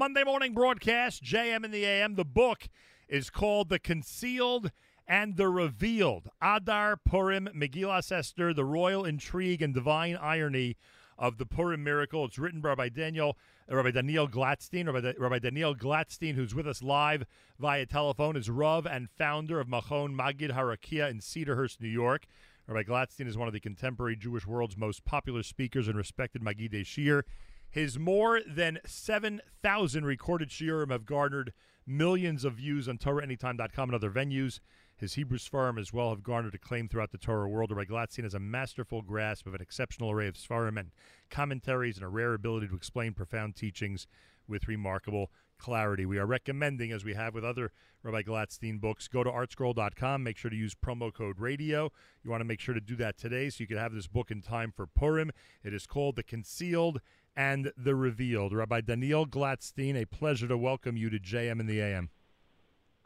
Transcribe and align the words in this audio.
Monday 0.00 0.24
morning 0.24 0.54
broadcast, 0.54 1.22
JM 1.22 1.62
in 1.62 1.70
the 1.72 1.84
AM. 1.84 2.14
The 2.14 2.24
book 2.24 2.70
is 3.06 3.28
called 3.28 3.68
The 3.68 3.78
Concealed 3.78 4.70
and 5.06 5.36
the 5.36 5.50
Revealed. 5.50 6.30
Adar 6.40 6.96
Purim, 6.96 7.50
Megillas 7.54 8.10
Esther, 8.10 8.54
The 8.54 8.64
Royal 8.64 9.04
Intrigue 9.04 9.60
and 9.60 9.74
Divine 9.74 10.16
Irony 10.16 10.78
of 11.18 11.36
the 11.36 11.44
Purim 11.44 11.84
Miracle. 11.84 12.24
It's 12.24 12.38
written 12.38 12.62
by 12.62 12.70
Rabbi 12.70 12.88
Daniel, 12.88 13.36
uh, 13.70 13.76
Rabbi 13.76 13.90
Daniel 13.90 14.26
Glatstein. 14.26 14.90
Rabbi, 14.90 15.12
Rabbi 15.18 15.38
Daniel 15.38 15.74
Glatstein, 15.74 16.34
who's 16.34 16.54
with 16.54 16.66
us 16.66 16.82
live 16.82 17.26
via 17.58 17.84
telephone, 17.84 18.36
is 18.36 18.48
Rav 18.48 18.86
and 18.86 19.10
founder 19.10 19.60
of 19.60 19.68
Machon 19.68 20.16
Magid 20.16 20.56
Harakia 20.56 21.10
in 21.10 21.18
Cedarhurst, 21.18 21.78
New 21.78 21.88
York. 21.88 22.24
Rabbi 22.66 22.84
Glatstein 22.84 23.26
is 23.26 23.36
one 23.36 23.48
of 23.48 23.52
the 23.52 23.60
contemporary 23.60 24.16
Jewish 24.16 24.46
world's 24.46 24.78
most 24.78 25.04
popular 25.04 25.42
speakers 25.42 25.88
and 25.88 25.96
respected 25.98 26.40
Magidei 26.40 26.86
Shir. 26.86 27.22
His 27.70 27.98
more 27.98 28.40
than 28.46 28.80
7,000 28.84 30.04
recorded 30.04 30.48
shiurim 30.48 30.90
have 30.90 31.06
garnered 31.06 31.52
millions 31.86 32.44
of 32.44 32.54
views 32.54 32.88
on 32.88 32.98
TorahAnytime.com 32.98 33.88
and 33.88 33.94
other 33.94 34.10
venues. 34.10 34.60
His 34.96 35.14
Hebrews 35.14 35.48
Sfarim 35.48 35.78
as 35.78 35.92
well 35.92 36.10
have 36.10 36.22
garnered 36.22 36.54
acclaim 36.54 36.88
throughout 36.88 37.10
the 37.10 37.18
Torah 37.18 37.48
world. 37.48 37.70
Rabbi 37.70 37.90
Glatstein 37.90 38.24
has 38.24 38.34
a 38.34 38.40
masterful 38.40 39.02
grasp 39.02 39.46
of 39.46 39.54
an 39.54 39.62
exceptional 39.62 40.10
array 40.10 40.28
of 40.28 40.34
Sfarim 40.34 40.78
and 40.78 40.90
commentaries 41.30 41.96
and 41.96 42.04
a 42.04 42.08
rare 42.08 42.34
ability 42.34 42.68
to 42.68 42.74
explain 42.74 43.14
profound 43.14 43.56
teachings 43.56 44.06
with 44.46 44.68
remarkable 44.68 45.30
clarity. 45.60 46.04
We 46.04 46.18
are 46.18 46.26
recommending, 46.26 46.90
as 46.90 47.04
we 47.04 47.14
have 47.14 47.34
with 47.34 47.44
other 47.44 47.70
Rabbi 48.02 48.22
Glatstein 48.22 48.80
books, 48.80 49.08
go 49.08 49.22
to 49.22 49.30
artscroll.com. 49.30 50.22
Make 50.22 50.38
sure 50.38 50.50
to 50.50 50.56
use 50.56 50.74
promo 50.74 51.12
code 51.12 51.38
radio. 51.38 51.92
You 52.22 52.30
want 52.30 52.40
to 52.40 52.46
make 52.46 52.60
sure 52.60 52.74
to 52.74 52.80
do 52.80 52.96
that 52.96 53.16
today 53.16 53.50
so 53.50 53.62
you 53.62 53.66
can 53.68 53.76
have 53.76 53.94
this 53.94 54.06
book 54.06 54.30
in 54.30 54.42
time 54.42 54.72
for 54.74 54.86
Purim. 54.86 55.30
It 55.62 55.72
is 55.72 55.86
called 55.86 56.16
The 56.16 56.22
Concealed 56.22 57.00
and 57.36 57.72
the 57.76 57.94
Revealed. 57.94 58.52
Rabbi 58.52 58.80
Daniel 58.80 59.26
Glatstein, 59.26 60.00
a 60.00 60.06
pleasure 60.06 60.48
to 60.48 60.56
welcome 60.56 60.96
you 60.96 61.10
to 61.10 61.18
JM 61.18 61.60
in 61.60 61.66
the 61.66 61.80
AM. 61.80 62.10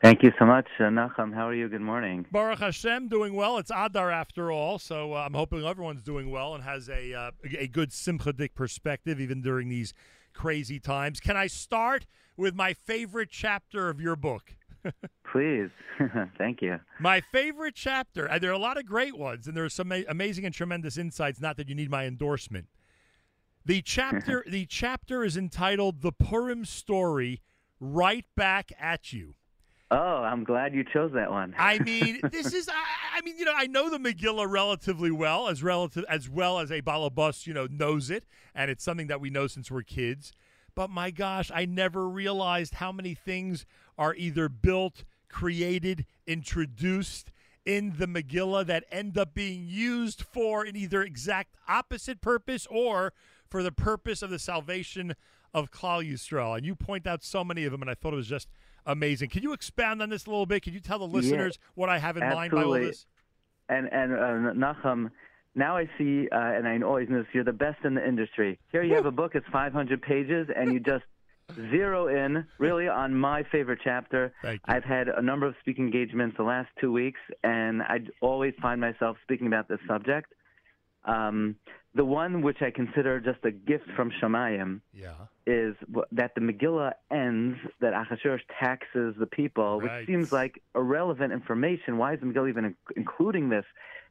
Thank 0.03 0.23
you 0.23 0.33
so 0.39 0.45
much, 0.45 0.67
uh, 0.81 0.85
Nachum. 0.85 1.33
How 1.33 1.49
are 1.49 1.55
you? 1.55 1.69
Good 1.69 1.81
morning. 1.81 2.27
Baruch 2.31 2.59
Hashem, 2.59 3.09
doing 3.09 3.35
well. 3.35 3.57
It's 3.59 3.71
Adar 3.75 4.11
after 4.11 4.53
all, 4.53 4.79
so 4.79 5.15
uh, 5.15 5.25
I'm 5.25 5.33
hoping 5.33 5.65
everyone's 5.65 6.03
doing 6.03 6.31
well 6.31 6.55
and 6.55 6.63
has 6.63 6.89
a 6.89 7.15
uh, 7.15 7.31
a 7.59 7.69
good 7.69 7.91
simchadik 7.91 8.55
perspective 8.55 9.19
even 9.19 9.41
during 9.41 9.69
these 9.69 9.95
crazy 10.35 10.79
times. 10.79 11.21
Can 11.21 11.37
I 11.37 11.47
start 11.47 12.07
with 12.37 12.55
my 12.55 12.75
favorite 12.75 13.31
chapter 13.31 13.89
of 13.89 14.01
your 14.01 14.17
book? 14.17 14.57
Please. 15.33 15.71
Thank 16.39 16.61
you. 16.61 16.81
My 17.01 17.21
favorite 17.21 17.75
chapter, 17.75 18.29
there 18.39 18.51
are 18.51 18.55
a 18.55 18.59
lot 18.59 18.77
of 18.77 18.85
great 18.85 19.17
ones, 19.17 19.47
and 19.47 19.57
there 19.57 19.65
are 19.65 19.71
some 19.71 19.91
amazing 20.09 20.45
and 20.45 20.55
tremendous 20.55 20.99
insights, 20.99 21.41
not 21.41 21.57
that 21.57 21.69
you 21.69 21.75
need 21.75 21.91
my 21.91 22.05
endorsement. 22.05 22.67
The 23.65 23.79
mm-hmm. 23.79 23.85
chapter 23.85 24.45
the 24.47 24.67
chapter 24.67 25.25
is 25.25 25.37
entitled 25.37 26.03
The 26.03 26.13
Purim 26.13 26.65
Story 26.65 27.41
Right 27.81 28.27
Back 28.37 28.73
at 28.79 29.13
You. 29.13 29.35
Oh, 29.91 29.97
I'm 29.97 30.45
glad 30.45 30.75
you 30.75 30.85
chose 30.85 31.13
that 31.13 31.31
one. 31.31 31.55
I 31.59 31.79
mean, 31.85 32.21
this 32.31 32.53
is 32.53 32.69
I, 32.69 33.19
I, 33.19 33.21
mean, 33.23 33.39
you 33.39 33.45
know, 33.45 33.55
I 33.57 33.67
know 33.67 33.89
the 33.89 33.99
Megillah 33.99 34.51
relatively 34.51 35.11
well, 35.11 35.49
as 35.49 35.63
relative 35.63 36.05
as 36.09 36.29
well 36.29 36.59
as 36.59 36.71
a 36.71 36.83
balabus, 36.83 37.47
you 37.47 37.55
know, 37.55 37.67
knows 37.71 38.11
it, 38.11 38.25
and 38.55 38.71
it's 38.71 38.85
something 38.85 39.07
that 39.07 39.21
we 39.21 39.31
know 39.31 39.47
since 39.47 39.71
we're 39.71 39.83
kids. 39.83 40.33
But 40.75 40.91
my 40.91 41.11
gosh, 41.11 41.51
I 41.55 41.65
never 41.65 42.09
realized 42.09 42.75
how 42.75 42.93
many 42.93 43.15
things 43.15 43.65
are 43.97 44.15
either 44.15 44.49
built, 44.49 45.05
created, 45.29 46.05
introduced 46.27 47.31
in 47.65 47.95
the 47.97 48.07
Megillah 48.07 48.67
that 48.67 48.85
end 48.91 49.17
up 49.17 49.33
being 49.33 49.65
used 49.67 50.23
for 50.23 50.65
an 50.65 50.77
either 50.77 51.03
exact 51.03 51.55
opposite 51.69 52.21
purpose 52.21 52.67
or 52.69 53.13
for 53.55 53.63
the 53.63 53.71
purpose 53.71 54.21
of 54.21 54.31
the 54.31 54.39
salvation 54.41 55.15
of 55.55 55.71
Yisrael. 55.71 56.57
And 56.57 56.67
you 56.67 56.75
point 56.75 57.07
out 57.07 57.23
so 57.23 57.45
many 57.45 57.65
of 57.65 57.71
them, 57.71 57.83
and 57.83 57.89
I 57.89 57.95
thought 57.95 58.13
it 58.13 58.17
was 58.17 58.27
just 58.27 58.49
amazing. 58.85 59.31
Can 59.31 59.45
you 59.45 59.53
expand 59.53 60.03
on 60.03 60.09
this 60.09 60.27
a 60.27 60.31
little 60.31 60.45
bit? 60.45 60.65
Can 60.65 60.73
you 60.75 60.81
tell 60.81 60.99
the 60.99 61.07
listeners 61.07 61.61
what 61.77 61.89
I 61.89 61.99
have 61.99 62.17
in 62.17 62.25
absolutely. 62.25 62.51
mind 62.51 62.53
by 62.53 62.63
all 62.65 62.85
this? 62.85 63.07
And 63.69 63.89
and 63.93 64.13
uh, 64.13 64.53
Nachum, 64.59 65.09
now 65.55 65.77
I 65.77 65.89
see, 65.97 66.29
uh, 66.33 66.37
and 66.37 66.67
I 66.67 66.85
always 66.85 67.09
know 67.09 67.19
this, 67.19 67.29
you're 67.33 67.45
the 67.45 67.53
best 67.53 67.85
in 67.85 67.95
the 67.95 68.05
industry. 68.05 68.59
Here 68.73 68.83
you 68.83 68.97
have 68.97 69.07
a 69.07 69.13
book, 69.13 69.37
it's 69.37 69.47
500 69.53 70.03
pages, 70.03 70.49
and 70.57 70.73
you 70.73 70.81
just 70.81 71.05
zero 71.71 72.09
in 72.09 72.45
really 72.59 72.89
on 72.89 73.15
my 73.15 73.45
favorite 73.53 73.79
chapter. 73.85 74.35
I've 74.65 74.83
had 74.83 75.07
a 75.09 75.23
number 75.23 75.47
of 75.47 75.55
speaking 75.61 75.85
engagements 75.85 76.37
the 76.37 76.43
last 76.43 76.71
two 76.81 76.91
weeks, 76.91 77.21
and 77.45 77.83
I 77.83 77.99
always 78.21 78.55
find 78.61 78.81
myself 78.81 79.17
speaking 79.23 79.47
about 79.47 79.69
this 79.69 79.79
subject. 79.87 80.35
Um, 81.05 81.57
the 81.95 82.05
one 82.05 82.43
which 82.43 82.59
I 82.61 82.71
consider 82.71 83.21
just 83.21 83.45
a 83.45 83.53
gift 83.53 83.85
from 83.95 84.11
Shemayim 84.21 84.81
yeah. 84.93 85.13
is 85.47 85.77
that 86.11 86.35
the 86.35 86.41
Megillah 86.41 86.93
ends 87.13 87.57
that 87.81 87.93
Achashverosh 87.93 88.41
taxes 88.59 89.15
the 89.19 89.27
people, 89.27 89.81
right. 89.81 90.01
which 90.01 90.09
seems 90.09 90.33
like 90.33 90.61
irrelevant 90.75 91.33
information. 91.33 91.97
Why 91.99 92.15
is 92.15 92.21
the 92.21 92.27
Megillah 92.27 92.49
even 92.49 92.75
including 92.97 93.49
this? 93.49 93.65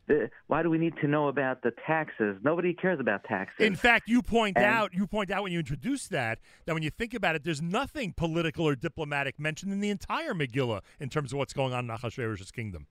The, 0.08 0.30
why 0.48 0.64
do 0.64 0.70
we 0.70 0.78
need 0.78 0.96
to 1.02 1.08
know 1.08 1.28
about 1.28 1.62
the 1.62 1.72
taxes? 1.86 2.38
Nobody 2.44 2.74
cares 2.74 3.00
about 3.00 3.24
taxes. 3.24 3.66
In 3.66 3.76
fact, 3.76 4.08
you 4.08 4.22
point 4.22 4.58
and, 4.58 4.66
out 4.66 4.94
you 4.94 5.08
point 5.08 5.32
out 5.32 5.44
when 5.44 5.52
you 5.52 5.60
introduce 5.60 6.08
that 6.10 6.40
that 6.66 6.74
when 6.74 6.84
you 6.84 6.90
think 6.90 7.14
about 7.14 7.36
it, 7.36 7.44
there's 7.44 7.62
nothing 7.62 8.14
political 8.16 8.66
or 8.68 8.76
diplomatic 8.76 9.40
mentioned 9.40 9.72
in 9.72 9.80
the 9.80 9.90
entire 9.90 10.34
Megillah 10.34 10.82
in 11.00 11.10
terms 11.10 11.32
of 11.34 11.38
what's 11.38 11.54
going 11.54 11.74
on 11.74 11.90
in 11.90 11.98
Achashverosh's 11.98 12.52
kingdom. 12.52 12.88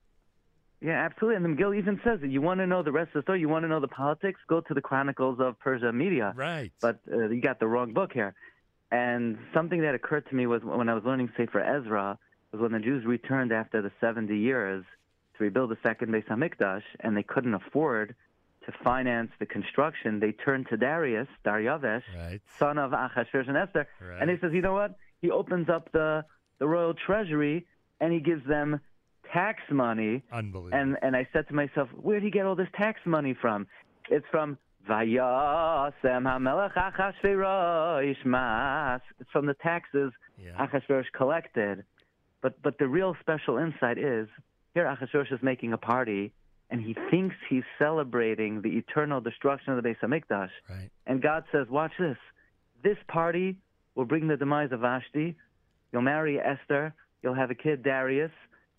Yeah, 0.83 1.05
absolutely. 1.05 1.37
And 1.37 1.45
the 1.45 1.49
Megillah 1.49 1.77
even 1.77 1.99
says 2.03 2.19
that 2.21 2.29
you 2.29 2.41
want 2.41 2.59
to 2.59 2.67
know 2.67 2.83
the 2.83 2.91
rest 2.91 3.09
of 3.09 3.13
the 3.13 3.21
story, 3.21 3.39
you 3.39 3.47
want 3.47 3.63
to 3.63 3.69
know 3.69 3.79
the 3.79 3.87
politics, 3.87 4.39
go 4.47 4.59
to 4.59 4.73
the 4.73 4.81
Chronicles 4.81 5.39
of 5.39 5.57
Persia 5.59 5.93
Media. 5.93 6.33
Right. 6.35 6.71
But 6.81 6.99
uh, 7.11 7.29
you 7.29 7.41
got 7.41 7.59
the 7.59 7.67
wrong 7.67 7.93
book 7.93 8.11
here. 8.13 8.33
And 8.91 9.37
something 9.53 9.81
that 9.81 9.95
occurred 9.95 10.27
to 10.29 10.35
me 10.35 10.45
was 10.45 10.61
when 10.63 10.89
I 10.89 10.93
was 10.93 11.03
learning 11.05 11.31
Sefer 11.37 11.61
Ezra 11.61 12.19
was 12.51 12.61
when 12.61 12.73
the 12.73 12.79
Jews 12.79 13.05
returned 13.05 13.51
after 13.51 13.81
the 13.81 13.91
70 14.01 14.37
years 14.37 14.83
to 15.37 15.43
rebuild 15.43 15.71
the 15.71 15.77
second 15.81 16.09
Beis 16.09 16.27
Hamikdash, 16.27 16.83
and 16.99 17.17
they 17.17 17.23
couldn't 17.23 17.55
afford 17.55 18.13
to 18.65 18.71
finance 18.83 19.31
the 19.39 19.45
construction. 19.45 20.19
They 20.19 20.31
turned 20.31 20.67
to 20.69 20.77
Darius, 20.77 21.27
Daryavesh, 21.43 22.03
right. 22.15 22.41
son 22.59 22.77
of 22.77 22.91
Achashverosh 22.91 23.47
and 23.47 23.57
Esther, 23.57 23.87
right. 23.99 24.21
and 24.21 24.29
he 24.29 24.37
says, 24.39 24.51
you 24.53 24.61
know 24.61 24.73
what? 24.73 24.95
He 25.21 25.31
opens 25.31 25.69
up 25.69 25.91
the 25.91 26.25
the 26.59 26.67
royal 26.67 26.93
treasury 26.93 27.65
and 27.99 28.13
he 28.13 28.19
gives 28.19 28.45
them 28.47 28.79
tax 29.33 29.61
money. 29.71 30.23
Unbelievable. 30.31 30.77
And 30.77 30.97
and 31.01 31.15
I 31.15 31.27
said 31.33 31.47
to 31.49 31.53
myself, 31.53 31.89
where 32.01 32.19
did 32.19 32.25
he 32.25 32.31
get 32.31 32.45
all 32.45 32.55
this 32.55 32.67
tax 32.75 32.99
money 33.05 33.35
from? 33.39 33.67
It's 34.09 34.25
from 34.31 34.57
Vayasem 34.89 35.93
HaMelech 36.03 36.73
Achashverosh 36.73 38.25
Mas. 38.25 39.01
It's 39.19 39.29
from 39.31 39.45
the 39.45 39.55
taxes 39.55 40.11
yeah. 40.37 40.65
Achashverosh 40.65 41.11
collected. 41.15 41.83
But 42.41 42.61
but 42.61 42.77
the 42.77 42.87
real 42.87 43.15
special 43.21 43.57
insight 43.57 43.97
is 43.97 44.27
here 44.73 44.85
Achashverosh 44.85 45.31
is 45.33 45.39
making 45.41 45.73
a 45.73 45.77
party 45.77 46.33
and 46.69 46.81
he 46.81 46.95
thinks 47.11 47.35
he's 47.49 47.63
celebrating 47.77 48.61
the 48.61 48.69
eternal 48.69 49.21
destruction 49.21 49.73
of 49.73 49.83
the 49.83 49.87
Beis 49.87 49.99
Hamikdash. 50.01 50.49
Right. 50.67 50.89
And 51.05 51.21
God 51.21 51.43
says, 51.51 51.67
watch 51.69 51.91
this. 51.99 52.17
This 52.83 52.97
party 53.07 53.57
will 53.93 54.05
bring 54.05 54.27
the 54.27 54.37
demise 54.37 54.71
of 54.71 54.79
Vashti. 54.79 55.35
You'll 55.91 56.01
marry 56.01 56.39
Esther. 56.39 56.95
You'll 57.21 57.35
have 57.35 57.51
a 57.51 57.55
kid, 57.55 57.83
Darius. 57.83 58.31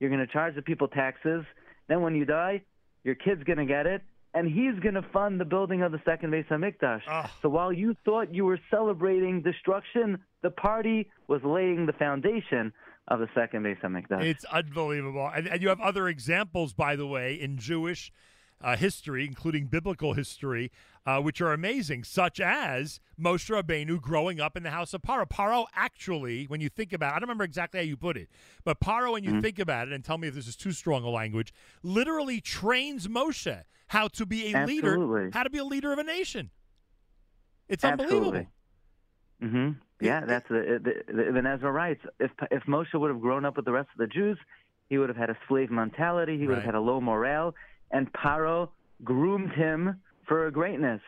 You're 0.04 0.10
going 0.10 0.26
to 0.26 0.30
charge 0.30 0.54
the 0.54 0.60
people 0.60 0.86
taxes. 0.86 1.46
Then 1.88 2.02
when 2.02 2.14
you 2.14 2.26
die, 2.26 2.60
your 3.04 3.14
kid's 3.14 3.42
going 3.44 3.56
to 3.56 3.64
get 3.64 3.86
it, 3.86 4.02
and 4.34 4.46
he's 4.46 4.78
going 4.82 4.96
to 4.96 5.04
fund 5.14 5.40
the 5.40 5.46
building 5.46 5.80
of 5.80 5.92
the 5.92 6.00
second 6.04 6.30
Beis 6.30 6.46
Hamikdash. 6.48 7.00
Oh. 7.10 7.24
So 7.40 7.48
while 7.48 7.72
you 7.72 7.96
thought 8.04 8.34
you 8.34 8.44
were 8.44 8.60
celebrating 8.70 9.40
destruction, 9.40 10.18
the 10.42 10.50
party 10.50 11.10
was 11.26 11.40
laying 11.42 11.86
the 11.86 11.94
foundation 11.94 12.74
of 13.08 13.18
the 13.20 13.28
second 13.34 13.62
Beis 13.62 13.80
Hamikdash. 13.80 14.24
It's 14.24 14.44
unbelievable, 14.44 15.30
and, 15.34 15.48
and 15.48 15.62
you 15.62 15.70
have 15.70 15.80
other 15.80 16.06
examples, 16.06 16.74
by 16.74 16.96
the 16.96 17.06
way, 17.06 17.32
in 17.40 17.56
Jewish 17.56 18.12
uh, 18.60 18.76
history, 18.76 19.24
including 19.24 19.68
biblical 19.68 20.12
history, 20.12 20.70
uh, 21.06 21.20
which 21.20 21.40
are 21.40 21.52
amazing, 21.52 22.04
such 22.04 22.40
as 22.40 23.00
Moshe 23.20 23.50
Rabbeinu 23.50 24.00
growing 24.00 24.40
up 24.40 24.56
in 24.56 24.62
the 24.62 24.70
house 24.70 24.94
of 24.94 25.02
Paro. 25.02 25.28
Paro 25.28 25.66
actually, 25.74 26.44
when 26.44 26.60
you 26.60 26.68
think 26.68 26.92
about 26.92 27.12
it, 27.12 27.16
I 27.16 27.18
don't 27.18 27.28
remember 27.28 27.44
exactly 27.44 27.80
how 27.80 27.84
you 27.84 27.96
put 27.96 28.16
it, 28.16 28.28
but 28.64 28.80
Paro, 28.80 29.12
when 29.12 29.24
you 29.24 29.30
mm-hmm. 29.30 29.40
think 29.40 29.58
about 29.58 29.88
it, 29.88 29.94
and 29.94 30.04
tell 30.04 30.18
me 30.18 30.28
if 30.28 30.34
this 30.34 30.46
is 30.46 30.56
too 30.56 30.72
strong 30.72 31.04
a 31.04 31.10
language, 31.10 31.52
literally 31.82 32.40
trains 32.40 33.06
Moshe 33.08 33.62
how 33.88 34.08
to 34.08 34.26
be 34.26 34.52
a 34.52 34.56
Absolutely. 34.56 34.90
leader, 34.90 35.30
how 35.32 35.42
to 35.42 35.50
be 35.50 35.58
a 35.58 35.64
leader 35.64 35.92
of 35.92 35.98
a 35.98 36.04
nation. 36.04 36.50
It's 37.68 37.84
Absolutely. 37.84 38.16
unbelievable. 38.16 38.50
Mm-hmm. 39.42 39.70
Yeah, 40.00 40.24
that's 40.26 40.48
the, 40.48 40.80
the, 40.82 41.12
the, 41.12 41.32
the 41.42 41.48
Ezra 41.48 41.70
writes. 41.70 42.00
If 42.18 42.30
if 42.50 42.62
Moshe 42.64 42.94
would 42.94 43.10
have 43.10 43.20
grown 43.20 43.44
up 43.44 43.56
with 43.56 43.64
the 43.64 43.72
rest 43.72 43.88
of 43.92 43.98
the 43.98 44.06
Jews, 44.06 44.38
he 44.88 44.98
would 44.98 45.08
have 45.08 45.16
had 45.16 45.30
a 45.30 45.36
slave 45.48 45.70
mentality. 45.70 46.38
He 46.38 46.46
would 46.46 46.54
Right. 46.54 46.62
have 46.62 46.66
had 46.66 46.74
a 46.74 46.80
low 46.80 47.00
morale, 47.00 47.54
and 47.90 48.12
Paro 48.12 48.70
groomed 49.02 49.52
him 49.52 50.00
for 50.26 50.50
greatness. 50.50 51.00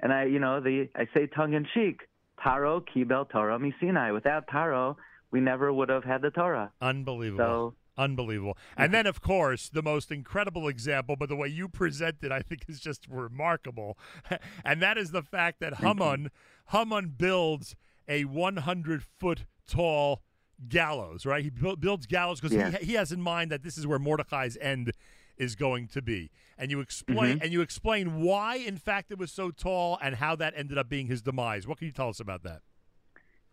And 0.00 0.12
I, 0.12 0.24
you 0.24 0.38
know, 0.38 0.60
the 0.60 0.88
I 0.94 1.06
say 1.14 1.26
tongue 1.26 1.54
in 1.54 1.66
cheek, 1.74 2.00
Paro 2.38 2.82
kibel 2.84 3.28
Torah 3.30 3.58
misinai. 3.58 4.12
Without 4.12 4.46
Paro, 4.46 4.96
we 5.30 5.40
never 5.40 5.72
would 5.72 5.88
have 5.88 6.04
had 6.04 6.22
the 6.22 6.30
Torah. 6.30 6.70
Unbelievable. 6.80 7.44
So 7.44 7.74
Unbelievable. 7.96 8.58
And 8.76 8.92
then, 8.92 9.06
of 9.06 9.20
course, 9.20 9.68
the 9.68 9.80
most 9.82 10.10
incredible 10.10 10.66
example, 10.66 11.14
but 11.14 11.28
the 11.28 11.36
way 11.36 11.46
you 11.46 11.68
present 11.68 12.16
it, 12.22 12.32
I 12.32 12.40
think, 12.40 12.62
is 12.66 12.80
just 12.80 13.06
remarkable. 13.08 13.96
and 14.64 14.82
that 14.82 14.98
is 14.98 15.12
the 15.12 15.22
fact 15.22 15.60
that 15.60 15.74
Haman, 15.76 16.32
Haman 16.72 17.14
builds 17.16 17.76
a 18.08 18.24
100 18.24 19.02
foot 19.20 19.44
tall 19.68 20.22
gallows, 20.68 21.24
right? 21.24 21.44
He 21.44 21.50
bu- 21.50 21.76
builds 21.76 22.06
gallows 22.06 22.40
because 22.40 22.52
Yeah. 22.56 22.72
he, 22.72 22.86
he 22.86 22.92
has 22.94 23.12
in 23.12 23.22
mind 23.22 23.52
that 23.52 23.62
this 23.62 23.78
is 23.78 23.86
where 23.86 24.00
Mordecai's 24.00 24.58
end 24.60 24.90
is 25.36 25.54
going 25.54 25.88
to 25.88 26.02
be. 26.02 26.30
And 26.56 26.70
you 26.70 26.80
explain 26.80 27.36
mm-hmm. 27.36 27.42
and 27.42 27.52
you 27.52 27.60
explain 27.60 28.22
why, 28.22 28.56
in 28.56 28.76
fact, 28.76 29.10
it 29.10 29.18
was 29.18 29.32
so 29.32 29.50
tall 29.50 29.98
and 30.00 30.16
how 30.16 30.36
that 30.36 30.54
ended 30.56 30.78
up 30.78 30.88
being 30.88 31.06
his 31.06 31.22
demise. 31.22 31.66
What 31.66 31.78
can 31.78 31.86
you 31.86 31.92
tell 31.92 32.08
us 32.08 32.20
about 32.20 32.42
that? 32.44 32.62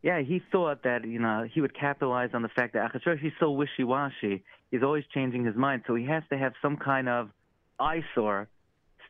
Yeah, 0.03 0.21
he 0.21 0.41
thought 0.51 0.83
that 0.83 1.05
you 1.05 1.19
know 1.19 1.47
he 1.51 1.61
would 1.61 1.77
capitalize 1.77 2.29
on 2.33 2.41
the 2.41 2.49
fact 2.49 2.73
that 2.73 2.91
Achashverosh 2.91 3.19
he's 3.19 3.33
so 3.39 3.51
wishy-washy. 3.51 4.43
He's 4.71 4.83
always 4.83 5.03
changing 5.13 5.45
his 5.45 5.55
mind, 5.55 5.83
so 5.85 5.95
he 5.95 6.05
has 6.05 6.23
to 6.31 6.37
have 6.37 6.53
some 6.61 6.77
kind 6.77 7.07
of 7.07 7.29
eyesore 7.79 8.47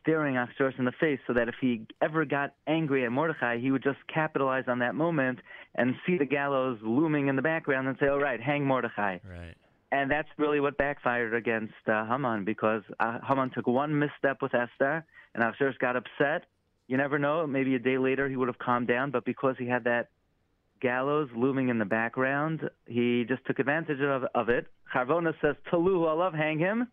staring 0.00 0.34
Achashverosh 0.34 0.78
in 0.78 0.84
the 0.84 0.92
face, 1.00 1.20
so 1.26 1.32
that 1.32 1.48
if 1.48 1.54
he 1.60 1.86
ever 2.02 2.24
got 2.24 2.54
angry 2.66 3.04
at 3.04 3.12
Mordecai, 3.12 3.58
he 3.58 3.70
would 3.70 3.82
just 3.82 3.98
capitalize 4.12 4.64
on 4.66 4.80
that 4.80 4.94
moment 4.94 5.38
and 5.74 5.94
see 6.04 6.18
the 6.18 6.26
gallows 6.26 6.78
looming 6.82 7.28
in 7.28 7.36
the 7.36 7.42
background 7.42 7.88
and 7.88 7.96
say, 7.98 8.08
"All 8.08 8.20
right, 8.20 8.40
hang 8.40 8.66
Mordecai." 8.66 9.18
Right. 9.24 9.54
And 9.92 10.10
that's 10.10 10.28
really 10.38 10.58
what 10.58 10.76
backfired 10.78 11.34
against 11.34 11.74
uh, 11.86 12.06
Haman 12.06 12.44
because 12.44 12.82
uh, 12.98 13.18
Haman 13.28 13.50
took 13.54 13.66
one 13.66 13.96
misstep 13.96 14.40
with 14.42 14.54
Esther, 14.54 15.04
and 15.34 15.44
Achashverosh 15.44 15.78
got 15.78 15.96
upset. 15.96 16.46
You 16.88 16.96
never 16.96 17.18
know; 17.18 17.46
maybe 17.46 17.74
a 17.74 17.78
day 17.78 17.98
later 17.98 18.28
he 18.28 18.34
would 18.34 18.48
have 18.48 18.58
calmed 18.58 18.88
down, 18.88 19.10
but 19.10 19.24
because 19.24 19.54
he 19.58 19.66
had 19.66 19.84
that 19.84 20.08
gallows 20.82 21.28
looming 21.34 21.68
in 21.68 21.78
the 21.78 21.84
background. 21.84 22.68
He 22.86 23.24
just 23.28 23.44
took 23.46 23.58
advantage 23.60 24.00
of, 24.00 24.24
of 24.34 24.48
it. 24.48 24.66
Charvona 24.92 25.32
says, 25.40 25.54
Taluhu, 25.72 26.08
I 26.08 26.12
love 26.12 26.34
hang 26.34 26.58
him. 26.58 26.88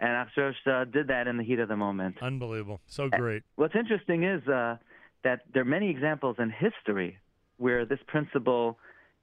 And 0.00 0.10
Achashverosh 0.10 0.54
uh, 0.66 0.84
did 0.84 1.08
that 1.08 1.28
in 1.28 1.36
the 1.36 1.44
heat 1.44 1.60
of 1.60 1.68
the 1.68 1.76
moment. 1.76 2.16
Unbelievable. 2.20 2.80
So 2.86 3.08
great. 3.08 3.42
What's 3.56 3.74
interesting 3.74 4.24
is 4.24 4.46
uh, 4.48 4.76
that 5.24 5.40
there 5.52 5.62
are 5.62 5.66
many 5.66 5.88
examples 5.90 6.36
in 6.38 6.50
history 6.50 7.18
where 7.56 7.84
this 7.84 7.98
principle 8.06 8.78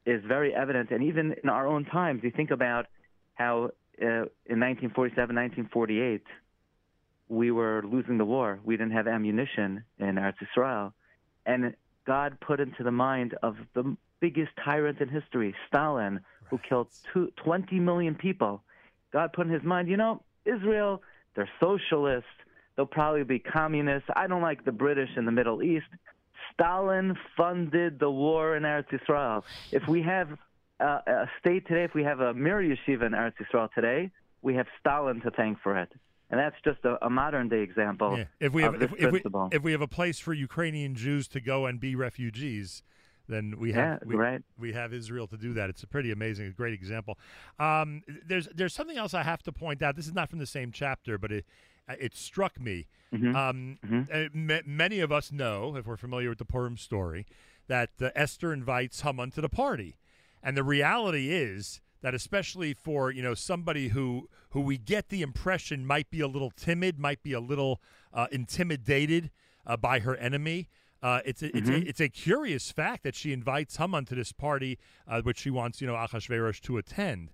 is 0.06 0.22
very 0.28 0.54
evident. 0.54 0.92
And 0.92 1.04
even 1.04 1.36
in 1.44 1.50
our 1.50 1.68
own 1.68 1.86
times, 1.86 2.22
you 2.24 2.32
think 2.32 2.52
about 2.52 2.88
how 3.36 3.72
uh, 4.02 4.28
in 4.48 4.60
1947, 4.60 5.36
1948, 5.36 6.24
we 7.28 7.52
were 7.52 7.84
losing 7.86 8.18
the 8.18 8.26
war. 8.26 8.60
We 8.64 8.78
didn't 8.78 8.94
have 8.94 9.08
ammunition 9.08 9.84
in 10.00 10.16
Eretz 10.16 10.36
Israel. 10.42 10.94
And 11.46 11.76
God 12.06 12.38
put 12.40 12.60
into 12.60 12.84
the 12.84 12.92
mind 12.92 13.36
of 13.42 13.56
the 13.74 13.96
biggest 14.20 14.52
tyrant 14.64 15.00
in 15.00 15.10
history, 15.10 15.56
Stalin, 15.68 16.20
who 16.50 16.58
killed 16.58 16.88
two, 17.14 17.32
20 17.44 17.80
million 17.80 18.16
people. 18.16 18.62
God 19.12 19.34
put 19.34 19.48
in 19.48 19.54
his 19.54 19.64
mind, 19.64 19.88
you 19.88 19.98
know, 19.98 20.22
Israel, 20.46 21.02
they're 21.36 21.50
socialists. 21.60 22.30
They'll 22.76 22.86
probably 22.86 23.24
be 23.24 23.40
communists. 23.40 24.10
I 24.16 24.28
don't 24.28 24.42
like 24.42 24.66
the 24.66 24.72
British 24.72 25.10
in 25.16 25.26
the 25.26 25.32
Middle 25.32 25.64
East. 25.64 25.86
Stalin 26.54 27.18
funded 27.36 28.00
the 28.00 28.10
war 28.10 28.56
in 28.56 28.64
Eretz 28.64 28.94
Israel. 28.94 29.44
If 29.72 29.88
we 29.88 30.02
have 30.04 30.30
uh, 30.80 31.00
a 31.08 31.30
state 31.40 31.68
today, 31.68 31.84
if 31.84 31.94
we 31.94 32.04
have 32.04 32.20
a 32.20 32.34
Mir 32.34 32.62
Yeshiva 32.62 33.06
in 33.06 33.14
Eretz 33.14 33.34
Israel 33.40 33.70
today, 33.74 34.12
we 34.42 34.56
have 34.56 34.68
Stalin 34.80 35.22
to 35.22 35.32
thank 35.32 35.60
for 35.62 35.78
it. 35.78 35.92
And 36.30 36.40
that's 36.40 36.56
just 36.64 36.84
a, 36.86 37.04
a 37.06 37.10
modern 37.10 37.50
day 37.50 37.62
example 37.62 38.18
Yeah. 38.18 38.26
If 38.40 38.54
we 38.54 38.64
have 38.64 38.82
if, 38.82 38.92
if 38.98 39.12
we 39.12 39.24
if 39.52 39.64
we 39.64 39.72
have 39.72 39.82
a 39.82 39.88
place 39.88 40.20
for 40.20 40.34
Ukrainian 40.34 40.96
Jews 40.96 41.28
to 41.30 41.40
go 41.40 41.66
and 41.68 41.80
be 41.80 41.96
refugees, 41.96 42.82
then 43.28 43.56
we 43.60 43.74
have 43.74 44.00
Yeah, 44.02 44.08
we, 44.08 44.16
right. 44.16 44.42
we 44.58 44.74
have 44.74 44.92
Israel 44.94 45.28
to 45.28 45.38
do 45.38 45.54
that. 45.54 45.70
It's 45.70 45.84
a 45.84 45.88
pretty 45.88 46.12
amazing, 46.12 46.48
a 46.48 46.52
great 46.52 46.74
example. 46.74 47.18
Um, 47.60 48.02
there's 48.26 48.48
there's 48.48 48.74
something 48.74 48.98
else 48.98 49.14
I 49.14 49.24
have 49.24 49.44
to 49.44 49.52
point 49.52 49.82
out. 49.82 49.96
This 49.96 50.08
is 50.08 50.14
not 50.14 50.30
from 50.30 50.40
the 50.40 50.48
same 50.48 50.72
chapter, 50.72 51.18
but 51.18 51.32
it 51.32 51.46
it 51.88 52.16
struck 52.16 52.60
me. 52.60 52.88
Mm-hmm. 53.14 53.36
Um, 53.36 53.78
uh, 54.12 54.24
ma- 54.34 54.66
many 54.66 55.00
of 55.00 55.12
us 55.12 55.32
know, 55.32 55.76
if 55.76 55.86
we're 55.86 55.96
familiar 55.96 56.30
with 56.30 56.40
the 56.40 56.46
Purim 56.46 56.78
story, 56.78 57.26
that 57.68 57.92
uh, 58.02 58.10
Esther 58.16 58.52
invites 58.52 59.02
Haman 59.02 59.32
to 59.32 59.42
the 59.42 59.50
party, 59.50 59.96
and 60.46 60.56
the 60.56 60.64
reality 60.64 61.34
is 61.34 61.82
that 62.02 62.14
especially 62.14 62.74
for 62.76 63.10
you 63.10 63.24
know 63.24 63.34
somebody 63.34 63.90
who 63.90 64.30
who 64.52 64.62
we 64.62 64.78
get 64.78 65.10
the 65.10 65.24
impression 65.24 65.86
might 65.86 66.12
be 66.12 66.22
a 66.22 66.28
little 66.28 66.52
timid, 66.52 67.00
might 67.00 67.24
be 67.24 67.34
a 67.34 67.40
little 67.40 67.82
uh, 68.14 68.28
intimidated 68.32 69.32
uh, 69.66 69.76
by 69.76 70.00
her 70.00 70.16
enemy. 70.16 70.70
Uh, 71.02 71.20
it's 71.26 71.44
a, 71.44 71.56
it's, 71.56 71.70
a, 71.70 71.76
it's 71.88 72.00
a 72.00 72.10
curious 72.10 72.72
fact 72.72 73.04
that 73.04 73.16
she 73.16 73.34
invites 73.34 73.78
Haman 73.78 74.06
to 74.06 74.16
this 74.16 74.32
party, 74.32 74.80
uh, 75.08 75.22
which 75.22 75.40
she 75.40 75.50
wants 75.50 75.82
you 75.82 75.88
know 75.88 75.94
Achashverosh 75.94 76.62
to 76.62 76.78
attend. 76.78 77.32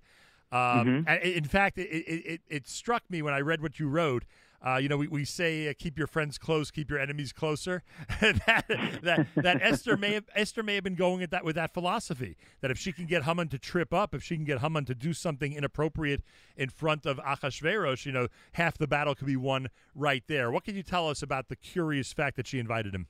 Um, 0.53 1.05
and 1.07 1.21
in 1.21 1.45
fact, 1.45 1.77
it, 1.77 1.87
it, 1.89 2.25
it, 2.25 2.41
it 2.47 2.67
struck 2.67 3.03
me 3.09 3.21
when 3.21 3.33
I 3.33 3.39
read 3.39 3.61
what 3.61 3.79
you 3.79 3.87
wrote. 3.87 4.23
Uh, 4.65 4.77
you 4.77 4.87
know, 4.87 4.97
we, 4.97 5.07
we 5.07 5.25
say 5.25 5.67
uh, 5.67 5.73
keep 5.77 5.97
your 5.97 6.07
friends 6.07 6.37
close, 6.37 6.69
keep 6.69 6.89
your 6.89 6.99
enemies 6.99 7.33
closer. 7.33 7.83
that, 8.21 8.65
that 9.01 9.27
that 9.35 9.61
Esther 9.61 9.97
may 9.97 10.13
have 10.13 10.25
Esther 10.35 10.61
may 10.61 10.75
have 10.75 10.83
been 10.83 10.95
going 10.95 11.23
at 11.23 11.31
that 11.31 11.43
with 11.43 11.55
that 11.55 11.73
philosophy 11.73 12.37
that 12.61 12.69
if 12.69 12.77
she 12.77 12.91
can 12.91 13.05
get 13.05 13.23
Haman 13.23 13.47
to 13.49 13.57
trip 13.57 13.93
up, 13.93 14.13
if 14.13 14.23
she 14.23 14.35
can 14.35 14.45
get 14.45 14.59
Haman 14.59 14.85
to 14.85 14.95
do 14.95 15.13
something 15.13 15.53
inappropriate 15.53 16.21
in 16.55 16.69
front 16.69 17.05
of 17.05 17.17
Achashverosh, 17.17 18.05
you 18.05 18.11
know, 18.11 18.27
half 18.53 18.77
the 18.77 18.87
battle 18.87 19.15
could 19.15 19.27
be 19.27 19.35
won 19.35 19.69
right 19.95 20.23
there. 20.27 20.51
What 20.51 20.63
can 20.63 20.75
you 20.75 20.83
tell 20.83 21.09
us 21.09 21.23
about 21.23 21.49
the 21.49 21.55
curious 21.55 22.13
fact 22.13 22.35
that 22.37 22.45
she 22.45 22.59
invited 22.59 22.93
him? 22.93 23.07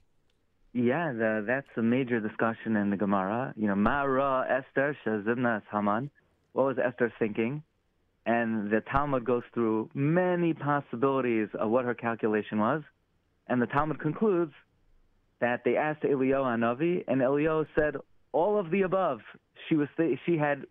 Yeah, 0.73 1.11
the, 1.11 1.43
that's 1.45 1.67
a 1.75 1.81
major 1.81 2.21
discussion 2.21 2.77
in 2.77 2.91
the 2.91 2.97
Gemara. 2.97 3.53
You 3.57 3.67
know, 3.67 3.75
Mara 3.75 4.45
Esther 4.49 4.95
Shazimnas 5.05 5.63
Haman. 5.69 6.09
What 6.53 6.65
was 6.65 6.77
Esther 6.77 7.11
thinking? 7.19 7.63
And 8.25 8.69
the 8.69 8.81
Talmud 8.91 9.25
goes 9.25 9.43
through 9.53 9.89
many 9.93 10.53
possibilities 10.53 11.47
of 11.59 11.69
what 11.71 11.85
her 11.85 11.95
calculation 11.95 12.59
was. 12.59 12.83
And 13.47 13.61
the 13.61 13.65
Talmud 13.67 13.99
concludes 13.99 14.53
that 15.39 15.61
they 15.65 15.75
asked 15.75 16.03
Eliyahu 16.03 16.45
Hanavi, 16.45 17.03
and 17.07 17.19
Eliyahu 17.21 17.65
said 17.75 17.95
all 18.31 18.59
of 18.59 18.69
the 18.69 18.83
above. 18.83 19.19
She 19.67 19.75
was 19.75 19.87
th- 19.97 20.19
she 20.25 20.37
had 20.37 20.65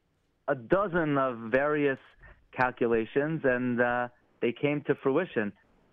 a 0.49 0.55
dozen 0.55 1.19
of 1.19 1.37
various 1.51 1.99
calculations, 2.57 3.41
and 3.45 3.81
uh, 3.81 4.09
they 4.41 4.53
came 4.53 4.83
to 4.87 4.95
fruition. 5.03 5.53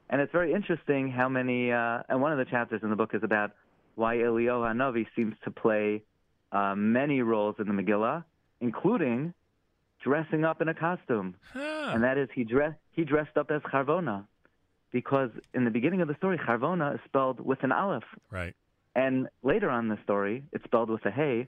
And 0.09 0.21
it's 0.21 0.31
very 0.31 0.53
interesting 0.53 1.11
how 1.11 1.27
many. 1.27 1.71
Uh, 1.71 2.03
and 2.07 2.21
one 2.21 2.31
of 2.31 2.37
the 2.37 2.45
chapters 2.45 2.81
in 2.83 2.89
the 2.89 2.95
book 2.95 3.11
is 3.13 3.23
about 3.23 3.51
why 3.95 4.17
Eliyahu 4.17 4.71
Hanavi 4.71 5.05
seems 5.15 5.33
to 5.43 5.51
play 5.51 6.03
uh, 6.51 6.75
many 6.75 7.21
roles 7.21 7.55
in 7.59 7.67
the 7.67 7.73
Megillah, 7.73 8.23
including 8.61 9.33
dressing 10.03 10.43
up 10.45 10.61
in 10.61 10.67
a 10.69 10.73
costume, 10.73 11.35
Huh. 11.53 11.91
and 11.93 12.03
that 12.03 12.17
is 12.17 12.29
he 12.33 12.43
dressed 12.43 12.77
he 12.91 13.03
dressed 13.03 13.37
up 13.37 13.51
as 13.51 13.61
Charvona, 13.63 14.25
because 14.91 15.29
in 15.53 15.65
the 15.65 15.71
beginning 15.71 16.01
of 16.01 16.07
the 16.07 16.15
story, 16.15 16.37
Charvona 16.37 16.95
is 16.95 16.99
spelled 17.05 17.39
with 17.39 17.63
an 17.63 17.71
aleph, 17.71 18.03
right, 18.31 18.55
and 18.95 19.27
later 19.43 19.69
on 19.69 19.85
in 19.85 19.89
the 19.89 20.01
story, 20.03 20.43
it's 20.51 20.63
spelled 20.63 20.89
with 20.89 21.05
a 21.05 21.11
hey. 21.11 21.37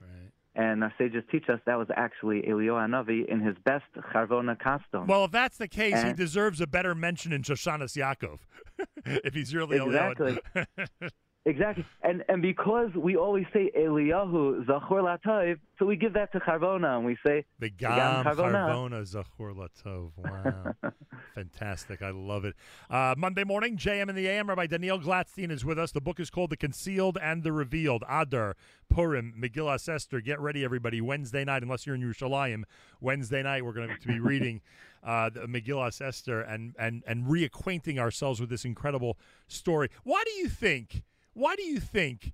And 0.56 0.82
our 0.82 0.92
sages 0.98 1.22
teach 1.30 1.48
us 1.48 1.60
that 1.66 1.78
was 1.78 1.86
actually 1.94 2.42
Eliyahu 2.42 2.84
Hanavi 2.88 3.24
in 3.26 3.40
his 3.40 3.56
best 3.64 3.84
Charvona 4.12 4.58
costume. 4.58 5.06
Well, 5.06 5.24
if 5.24 5.30
that's 5.30 5.58
the 5.58 5.68
case, 5.68 6.02
he 6.02 6.12
deserves 6.12 6.60
a 6.60 6.66
better 6.66 6.92
mention 6.92 7.32
in 7.32 7.42
Shoshanas 7.42 7.96
Yaakov. 7.96 8.40
if 9.06 9.32
he's 9.32 9.54
really 9.54 9.78
Eliyahu. 9.78 10.38
Exactly. 10.58 11.08
Exactly, 11.46 11.86
and 12.02 12.22
and 12.28 12.42
because 12.42 12.90
we 12.94 13.16
always 13.16 13.46
say 13.52 13.70
Eliyahu 13.74 14.66
Zachor 14.66 15.00
Latayv, 15.02 15.58
so 15.78 15.86
we 15.86 15.96
give 15.96 16.12
that 16.12 16.30
to 16.32 16.40
Charvona, 16.40 16.98
and 16.98 17.06
we 17.06 17.16
say 17.26 17.46
The 17.58 17.70
Gam. 17.70 18.26
Charvona 18.26 19.02
Zachor 19.02 19.54
Latov. 19.54 20.10
Wow. 20.18 20.90
Fantastic. 21.34 22.02
I 22.02 22.10
love 22.10 22.44
it. 22.44 22.54
Uh, 22.90 23.14
Monday 23.16 23.44
morning, 23.44 23.78
JM 23.78 24.10
in 24.10 24.14
the 24.14 24.28
AM. 24.28 24.50
Rabbi 24.50 24.66
Daniel 24.66 25.00
Glatstein 25.00 25.50
is 25.50 25.64
with 25.64 25.78
us. 25.78 25.92
The 25.92 26.02
book 26.02 26.20
is 26.20 26.28
called 26.28 26.50
The 26.50 26.58
Concealed 26.58 27.16
and 27.22 27.42
the 27.42 27.52
Revealed. 27.52 28.04
Adar, 28.06 28.54
Purim, 28.90 29.34
Megillah 29.40 29.88
Esther. 29.88 30.20
Get 30.20 30.38
ready, 30.40 30.62
everybody. 30.62 31.00
Wednesday 31.00 31.44
night, 31.44 31.62
unless 31.62 31.86
you're 31.86 31.94
in 31.94 32.02
Yerushalayim, 32.02 32.64
Wednesday 33.00 33.42
night, 33.42 33.64
we're 33.64 33.72
going 33.72 33.96
to 33.98 34.06
be 34.06 34.20
reading 34.20 34.60
uh, 35.02 35.30
the 35.30 35.40
Megillah 35.46 35.98
Esther 36.02 36.42
and, 36.42 36.74
and, 36.78 37.02
and 37.06 37.24
reacquainting 37.24 37.98
ourselves 37.98 38.40
with 38.40 38.50
this 38.50 38.66
incredible 38.66 39.16
story. 39.48 39.88
Why 40.04 40.22
do 40.26 40.32
you 40.32 40.48
think, 40.48 41.02
why 41.40 41.56
do 41.56 41.62
you 41.62 41.80
think 41.80 42.32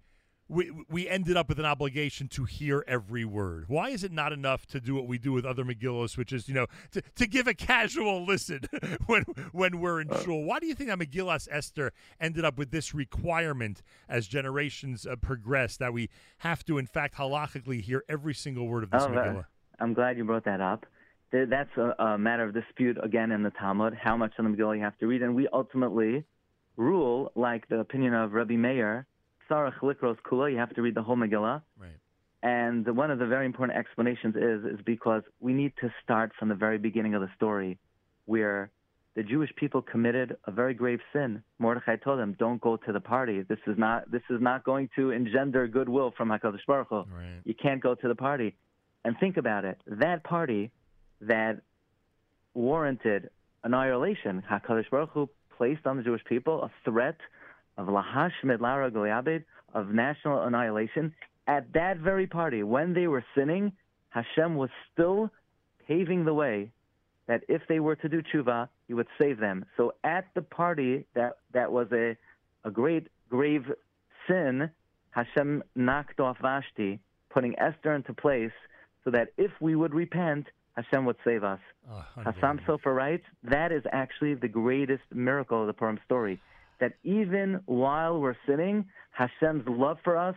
we, 0.48 0.70
we 0.88 1.08
ended 1.08 1.36
up 1.36 1.48
with 1.48 1.58
an 1.58 1.64
obligation 1.64 2.28
to 2.28 2.44
hear 2.44 2.84
every 2.86 3.25
word. 3.25 3.64
Why 3.68 3.90
is 3.90 4.04
it 4.04 4.12
not 4.12 4.32
enough 4.32 4.66
to 4.66 4.80
do 4.80 4.94
what 4.94 5.06
we 5.06 5.18
do 5.18 5.32
with 5.32 5.44
other 5.44 5.64
Megillos, 5.64 6.16
which 6.16 6.32
is, 6.32 6.48
you 6.48 6.54
know, 6.54 6.66
to, 6.92 7.02
to 7.16 7.26
give 7.26 7.48
a 7.48 7.54
casual 7.54 8.25
listen 8.25 8.60
when 9.06 9.22
when 9.52 9.80
we're 9.80 10.00
in 10.00 10.08
shul? 10.22 10.44
Why 10.44 10.60
do 10.60 10.66
you 10.66 10.75
think 10.75 10.90
that 10.90 10.98
Megillas 10.98 11.48
Esther 11.50 11.92
ended 12.20 12.44
up 12.44 12.58
with 12.58 12.70
this 12.70 12.94
requirement 12.94 13.82
as 14.08 14.28
generations 14.28 15.06
uh, 15.06 15.16
progress 15.16 15.76
that 15.78 15.92
we 15.92 16.10
have 16.38 16.64
to, 16.66 16.78
in 16.78 16.86
fact, 16.86 17.16
halachically 17.16 17.80
hear 17.80 18.04
every 18.08 18.34
single 18.34 18.68
word 18.68 18.84
of 18.84 18.90
this 18.90 19.02
Oh, 19.02 19.08
Megillah? 19.08 19.46
I'm 19.80 19.94
glad 19.94 20.16
you 20.16 20.25
brought 20.25 20.44
that 20.44 20.60
up. 20.60 20.86
That's 21.32 21.76
a, 21.76 22.02
a 22.02 22.16
matter 22.16 22.44
of 22.44 22.54
dispute 22.54 22.96
again 23.02 23.32
in 23.32 23.42
the 23.42 23.50
Talmud, 23.50 23.94
how 24.00 24.16
much 24.16 24.32
of 24.38 24.44
the 24.44 24.50
Megillah 24.50 24.76
you 24.76 24.82
have 24.84 24.96
to 24.98 25.06
read, 25.06 25.22
and 25.22 25.34
we 25.34 25.48
ultimately 25.52 26.25
rule 26.76 27.33
like 27.35 27.68
the 27.68 27.78
opinion 27.78 28.14
of 28.14 28.33
Rabbi 28.33 28.56
Meir, 28.56 29.06
Sarach 29.49 29.78
Likros 29.80 30.16
Kula, 30.25 30.50
you 30.50 30.59
have 30.59 30.75
to 30.75 30.83
read 30.83 30.95
the 30.95 31.02
whole 31.02 31.16
Megillah. 31.16 31.62
Right. 31.78 31.90
And 32.42 32.87
one 32.97 33.11
of 33.11 33.18
the 33.18 33.26
very 33.26 33.47
important 33.47 33.78
explanations 33.78 34.37
is 34.37 34.64
is 34.64 34.80
because 34.85 35.23
we 35.40 35.52
need 35.52 35.73
to 35.80 35.92
start 36.02 36.33
from 36.38 36.49
the 36.49 36.54
very 36.54 36.78
beginning 36.78 37.14
of 37.14 37.23
the 37.23 37.30
story, 37.35 37.78
where 38.26 38.71
the 39.14 39.23
Jewish 39.23 39.50
people 39.56 39.80
committed 39.80 40.37
a 40.45 40.52
very 40.52 40.75
grave 40.75 41.00
sin. 41.12 41.42
Mordechai 41.59 41.97
told 41.97 42.21
them, 42.21 42.35
"Don't 42.38 42.61
go 42.61 42.76
to 42.76 42.92
the 42.92 43.00
party. 43.00 43.42
This 43.42 43.59
is 43.66 43.78
not 43.78 44.11
this 44.11 44.23
is 44.30 44.40
not 44.40 44.62
going 44.62 44.90
to 44.97 45.11
engender 45.11 45.66
goodwill 45.66 46.12
from 46.16 46.28
Hakadosh 46.28 46.66
Baruch 46.66 46.88
Hu. 46.90 46.97
Right. 46.97 47.40
You 47.45 47.54
can't 47.54 47.80
go 47.80 47.95
to 47.95 48.09
the 48.09 48.14
party." 48.14 48.54
And 49.04 49.16
think 49.18 49.37
about 49.37 49.64
it. 49.64 49.80
That 49.87 50.23
party 50.23 50.71
that 51.23 51.62
warranted 52.54 53.30
annihilation, 53.64 54.42
Hakadosh 54.49 54.90
Baruch 54.90 55.11
Hu 55.11 55.30
placed 55.56 55.86
on 55.86 55.96
the 55.96 56.02
Jewish 56.02 56.25
people 56.25 56.62
a 56.62 56.70
threat 56.84 57.16
of 57.76 57.88
lahash 57.88 58.32
midlara 58.44 58.90
goyabed 58.90 59.44
of 59.75 59.88
national 59.88 60.42
annihilation. 60.42 61.14
At 61.46 61.72
that 61.75 61.98
very 61.98 62.26
party, 62.26 62.62
when 62.62 62.94
they 62.94 63.06
were 63.06 63.25
sinning, 63.36 63.72
Hashem 64.10 64.56
was 64.56 64.70
still 64.92 65.30
paving 65.86 66.25
the 66.25 66.34
way 66.34 66.70
that 67.26 67.42
if 67.48 67.62
they 67.68 67.80
were 67.80 67.96
to 67.96 68.08
do 68.08 68.22
tshuva, 68.22 68.68
he 68.86 68.94
would 68.94 69.08
save 69.18 69.38
them. 69.38 69.64
So 69.76 69.94
at 70.04 70.26
the 70.34 70.42
party 70.42 71.06
that 71.14 71.38
that 71.52 71.70
was 71.70 71.88
a 71.92 72.16
a 72.64 72.70
great 72.70 73.06
grave 73.30 73.64
sin, 74.26 74.70
Hashem 75.10 75.62
knocked 75.76 76.20
off 76.20 76.36
Vashti, 76.42 76.98
putting 77.30 77.58
Esther 77.58 77.94
into 77.94 78.12
place 78.12 78.50
so 79.04 79.10
that 79.12 79.28
if 79.38 79.52
we 79.60 79.76
would 79.76 79.94
repent, 79.94 80.48
Hashem 80.76 81.06
would 81.06 81.16
save 81.25 81.42
us. 81.42 81.59
Oh, 81.90 82.04
Chassam 82.18 82.64
Sofer 82.66 82.95
writes, 82.95 83.25
that 83.45 83.73
is 83.73 83.83
actually 83.92 84.35
the 84.35 84.49
greatest 84.49 85.02
miracle 85.12 85.62
of 85.62 85.66
the 85.66 85.73
Purim 85.73 85.99
story. 86.04 86.40
That 86.80 86.92
even 87.02 87.61
while 87.64 88.21
we're 88.21 88.37
sinning, 88.47 88.87
Hashem's 89.11 89.66
love 89.66 89.97
for 90.04 90.18
us 90.18 90.35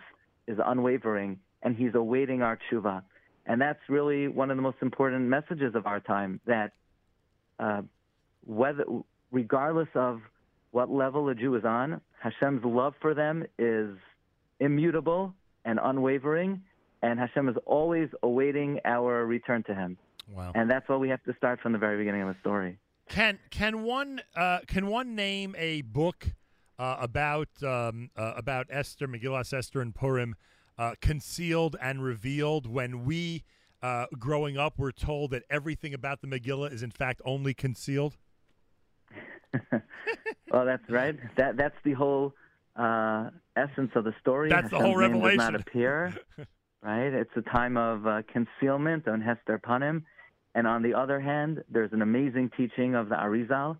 is 0.48 0.58
unwavering, 0.65 1.39
and 1.62 1.75
He's 1.75 1.93
awaiting 1.93 2.41
our 2.41 2.58
tshuva. 2.72 3.03
And 3.46 3.60
that's 3.60 3.79
really 3.89 4.29
one 4.29 4.50
of 4.50 4.58
the 4.58 4.63
most 4.63 4.77
important 4.81 5.25
messages 5.25 5.75
of 5.75 5.86
our 5.86 6.00
time. 6.00 6.39
That 6.46 6.72
uh, 7.60 7.81
whether, 8.46 8.86
regardless 9.31 9.89
of 9.96 10.22
what 10.72 10.89
level 10.89 11.27
a 11.27 11.36
Jew 11.36 11.55
is 11.55 11.65
on, 11.65 12.00
Hashem's 12.22 12.63
love 12.63 12.93
for 13.01 13.13
them 13.13 13.43
is 13.58 13.89
immutable 14.62 15.34
and 15.65 15.79
unwavering, 15.81 16.62
and 17.01 17.19
Hashem 17.19 17.50
is 17.50 17.55
always 17.65 18.08
awaiting 18.24 18.79
our 18.86 19.25
return 19.25 19.63
to 19.63 19.75
Him. 19.75 19.98
Wow. 20.33 20.51
And 20.55 20.69
that's 20.69 20.88
why 20.88 20.98
we 20.98 21.09
have 21.09 21.24
to 21.24 21.33
start 21.36 21.59
from 21.62 21.71
the 21.71 21.77
very 21.77 21.98
beginning 21.98 22.21
of 22.21 22.27
the 22.27 22.39
story. 22.41 22.77
Can 23.09 23.39
can 23.50 23.83
one 23.83 24.21
uh, 24.36 24.59
can 24.67 24.88
one 24.88 25.15
name 25.15 25.55
a 25.57 25.81
book 25.81 26.27
uh, 26.77 26.98
about 27.00 27.50
um, 27.63 28.12
uh, 28.15 28.33
about 28.38 28.67
Esther, 28.69 29.07
Megillas 29.07 29.51
Esther, 29.53 29.81
and 29.81 29.95
Purim, 29.95 30.36
uh, 30.77 30.93
concealed 31.01 31.75
and 31.81 32.03
revealed? 32.03 32.67
When 32.67 33.05
we 33.05 33.43
uh, 33.81 34.05
growing 34.17 34.57
up 34.57 34.77
were 34.77 34.91
told 34.91 35.31
that 35.31 35.43
everything 35.50 35.93
about 35.93 36.21
the 36.21 36.27
Megillah 36.27 36.71
is 36.71 36.83
in 36.83 36.91
fact 36.91 37.21
only 37.25 37.53
concealed. 37.53 38.17
well, 40.51 40.65
that's 40.65 40.88
right. 40.89 41.17
That 41.38 41.57
that's 41.57 41.75
the 41.83 41.93
whole 41.93 42.33
uh, 42.75 43.29
essence 43.55 43.91
of 43.95 44.03
the 44.03 44.13
story. 44.21 44.50
That's 44.50 44.69
the 44.69 44.77
whole 44.77 44.95
revelation. 44.95 45.39
Does 45.39 45.51
not 45.51 45.55
appear. 45.55 46.13
right. 46.83 47.13
It's 47.13 47.31
a 47.36 47.41
time 47.41 47.77
of 47.77 48.05
uh, 48.05 48.21
concealment 48.31 49.07
on 49.07 49.21
Hester 49.21 49.59
Panim, 49.59 50.03
and 50.56 50.68
on 50.68 50.82
the 50.82 50.94
other 50.94 51.20
hand, 51.20 51.63
there's 51.70 51.94
an 51.94 52.01
amazing 52.01 52.51
teaching 52.56 52.96
of 52.96 53.10
the 53.10 53.15
Arizal 53.15 53.77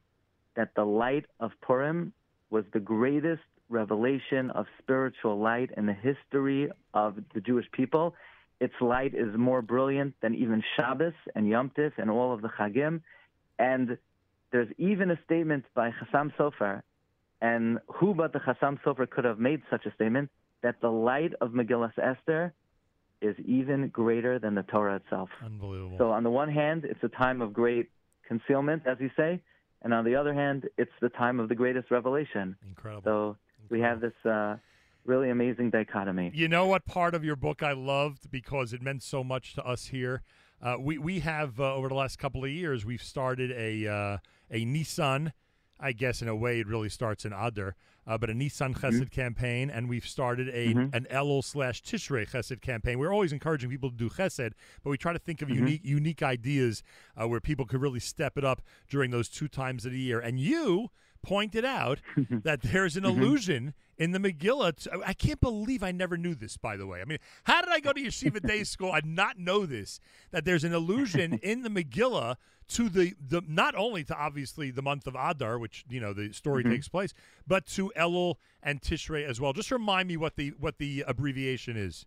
that 0.56 0.76
the 0.76 0.84
light 0.84 1.26
of 1.40 1.52
Purim 1.62 2.14
was 2.50 2.66
the 2.74 2.80
greatest 2.80 3.42
revelation 3.70 4.50
of 4.52 4.66
spiritual 4.80 5.40
light 5.40 5.70
in 5.78 5.86
the 5.86 5.94
history 5.94 6.70
of 6.94 7.16
the 7.34 7.42
Jewish 7.42 7.66
people. 7.72 8.16
Its 8.60 8.74
light 8.82 9.14
is 9.14 9.36
more 9.38 9.62
brilliant 9.62 10.16
than 10.22 10.36
even 10.36 10.64
Shabbos 10.76 11.14
and 11.36 11.48
Yom 11.48 11.72
Tif 11.78 11.94
and 11.98 12.10
all 12.10 12.34
of 12.34 12.42
the 12.42 12.50
Chagim. 12.50 13.02
And 13.58 13.98
there's 14.52 14.68
even 14.78 15.12
a 15.12 15.20
statement 15.26 15.66
by 15.76 15.92
Chassam 15.92 16.34
Sofer, 16.38 16.82
and 17.42 17.80
who 17.88 18.14
but 18.14 18.34
the 18.34 18.40
Chassam 18.40 18.80
Sofer 18.84 19.10
could 19.10 19.26
have 19.26 19.40
made 19.40 19.62
such 19.70 19.86
a 19.86 19.94
statement, 19.94 20.30
that 20.62 20.82
the 20.82 20.90
light 20.90 21.34
of 21.40 21.52
Megillas 21.52 21.98
Esther 21.98 22.54
is 23.22 23.36
even 23.46 23.90
greater 23.90 24.40
than 24.40 24.56
the 24.56 24.64
Torah 24.64 24.96
itself. 24.96 25.30
Unbelievable. 25.44 25.98
So 25.98 26.12
on 26.12 26.24
the 26.24 26.30
one 26.30 26.50
hand, 26.50 26.86
it's 26.86 27.04
a 27.04 27.10
time 27.10 27.42
of 27.42 27.54
great 27.54 27.90
concealment, 28.28 28.84
as 28.86 28.98
you 29.00 29.10
say, 29.18 29.42
and 29.82 29.94
on 29.94 30.06
the 30.06 30.16
other 30.16 30.34
hand, 30.34 30.70
it's 30.78 30.92
the 31.02 31.10
time 31.10 31.40
of 31.40 31.50
the 31.50 31.56
greatest 31.56 31.90
revelation. 31.92 32.56
Incredible. 32.68 33.04
So 33.04 33.38
we 33.70 33.80
have 33.82 34.02
this 34.02 34.14
uh, 34.26 34.58
really 35.06 35.30
amazing 35.30 35.70
dichotomy. 35.70 36.32
You 36.34 36.48
know 36.48 36.68
what 36.68 36.86
part 36.86 37.16
of 37.16 37.24
your 37.24 37.36
book 37.36 37.64
I 37.64 37.74
loved 37.74 38.30
because 38.30 38.74
it 38.74 38.82
meant 38.82 39.04
so 39.04 39.24
much 39.24 39.54
to 39.56 39.66
us 39.66 39.88
here. 39.88 40.22
Uh, 40.62 40.76
we 40.80 40.98
we 40.98 41.20
have 41.20 41.60
uh, 41.60 41.74
over 41.74 41.88
the 41.88 41.96
last 41.96 42.20
couple 42.20 42.44
of 42.44 42.50
years 42.50 42.86
we've 42.86 43.02
started 43.02 43.52
a 43.52 43.88
uh, 43.88 44.18
a 44.52 44.66
Nissan. 44.66 45.32
I 45.80 45.92
guess 45.94 46.22
in 46.22 46.28
a 46.28 46.36
way 46.36 46.60
it 46.60 46.68
really 46.68 46.90
starts 46.90 47.26
in 47.26 47.32
Adar, 47.32 47.76
uh, 48.06 48.18
but 48.18 48.30
a 48.30 48.34
Nissan 48.34 48.78
Chesed 48.78 49.12
campaign, 49.12 49.70
and 49.70 49.88
we've 49.88 50.06
started 50.08 50.50
a 50.50 50.74
an 50.94 51.08
Elul 51.10 51.44
slash 51.44 51.82
Tishrei 51.84 52.30
Chesed 52.30 52.62
campaign. 52.62 53.00
We're 53.00 53.14
always 53.14 53.32
encouraging 53.32 53.70
people 53.70 53.90
to 53.90 53.96
do 53.96 54.10
Chesed, 54.10 54.52
but 54.84 54.90
we 54.90 54.98
try 54.98 55.14
to 55.14 55.20
think 55.20 55.42
of 55.42 55.50
unique 55.50 55.82
unique 55.86 56.22
ideas 56.24 56.84
uh, 57.20 57.28
where 57.28 57.40
people 57.40 57.66
could 57.66 57.82
really 57.82 58.00
step 58.00 58.38
it 58.38 58.44
up 58.44 58.62
during 58.90 59.12
those 59.12 59.30
two 59.30 59.48
times 59.48 59.86
of 59.86 59.92
the 59.92 60.00
year. 60.00 60.20
And 60.20 60.40
you 60.40 60.90
pointed 61.22 61.66
out 61.66 62.00
that 62.30 62.62
there's 62.62 62.98
an 62.98 63.04
mm-hmm. 63.04 63.22
illusion 63.22 63.74
in 63.98 64.12
the 64.12 64.20
Megillah. 64.20 64.88
I 65.06 65.14
can't 65.14 65.42
believe 65.42 65.84
I 65.84 65.92
never 65.92 66.18
knew 66.18 66.36
this, 66.36 66.58
by 66.58 66.78
the 66.78 66.88
way. 66.88 67.02
I 67.02 67.06
mean, 67.06 67.20
how 67.44 67.62
did 67.62 67.70
I 67.70 67.80
go 67.80 67.94
to 67.94 68.02
Yeshiva 68.02 68.46
Day 68.46 68.64
School 68.64 68.94
and 68.94 69.16
not 69.16 69.38
know 69.38 69.66
this? 69.66 70.00
That 70.32 70.46
there's 70.46 70.64
an 70.64 70.74
illusion 70.74 71.34
in 71.44 71.64
the 71.64 71.70
Megillah 71.70 72.36
to 72.70 72.90
the, 72.90 73.14
the 73.20 73.42
not 73.48 73.76
only 73.76 74.04
to 74.06 74.16
obviously 74.16 74.72
the 74.72 74.82
month 74.82 75.08
of 75.08 75.16
Adar, 75.16 75.58
which 75.58 75.86
you 75.90 76.00
know 76.00 76.14
the 76.14 76.32
story 76.34 76.64
mm-hmm. 76.64 76.74
takes 76.74 76.88
place, 76.88 77.14
but 77.48 77.66
to 77.68 77.92
Elul 77.98 78.36
and 78.62 78.82
Tishrei 78.82 79.28
as 79.28 79.42
well. 79.42 79.54
Just 79.54 79.72
remind 79.72 80.08
me 80.08 80.18
what 80.18 80.36
the 80.36 80.54
what 80.60 80.78
the 80.78 81.04
abbreviation 81.08 81.76
is. 81.76 82.06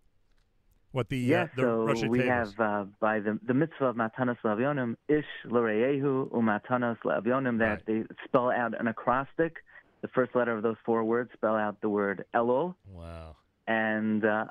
What 0.92 1.08
the 1.08 1.18
Yeah, 1.18 1.42
uh, 1.42 1.46
the 1.56 1.62
so 1.62 1.84
Rosh 1.86 2.02
we 2.04 2.26
have 2.26 2.52
uh, 2.58 2.84
by 3.00 3.20
the, 3.20 3.38
the 3.46 3.54
mitzvah 3.54 3.86
of 3.86 3.96
Matanas 3.96 4.36
Lavionim, 4.44 4.96
Ish 5.08 5.24
L'Reyehu 5.46 6.30
Umatanas 6.30 6.98
Lavionim, 7.04 7.58
that 7.58 7.82
they 7.86 8.04
spell 8.24 8.50
out 8.50 8.78
an 8.78 8.86
acrostic. 8.88 9.56
The 10.02 10.08
first 10.08 10.34
letter 10.34 10.54
of 10.54 10.62
those 10.62 10.76
four 10.84 11.04
words 11.04 11.30
spell 11.32 11.56
out 11.56 11.80
the 11.80 11.88
word 11.88 12.24
Elul. 12.34 12.74
Wow. 12.92 13.36
And 13.66 14.24
uh, 14.24 14.46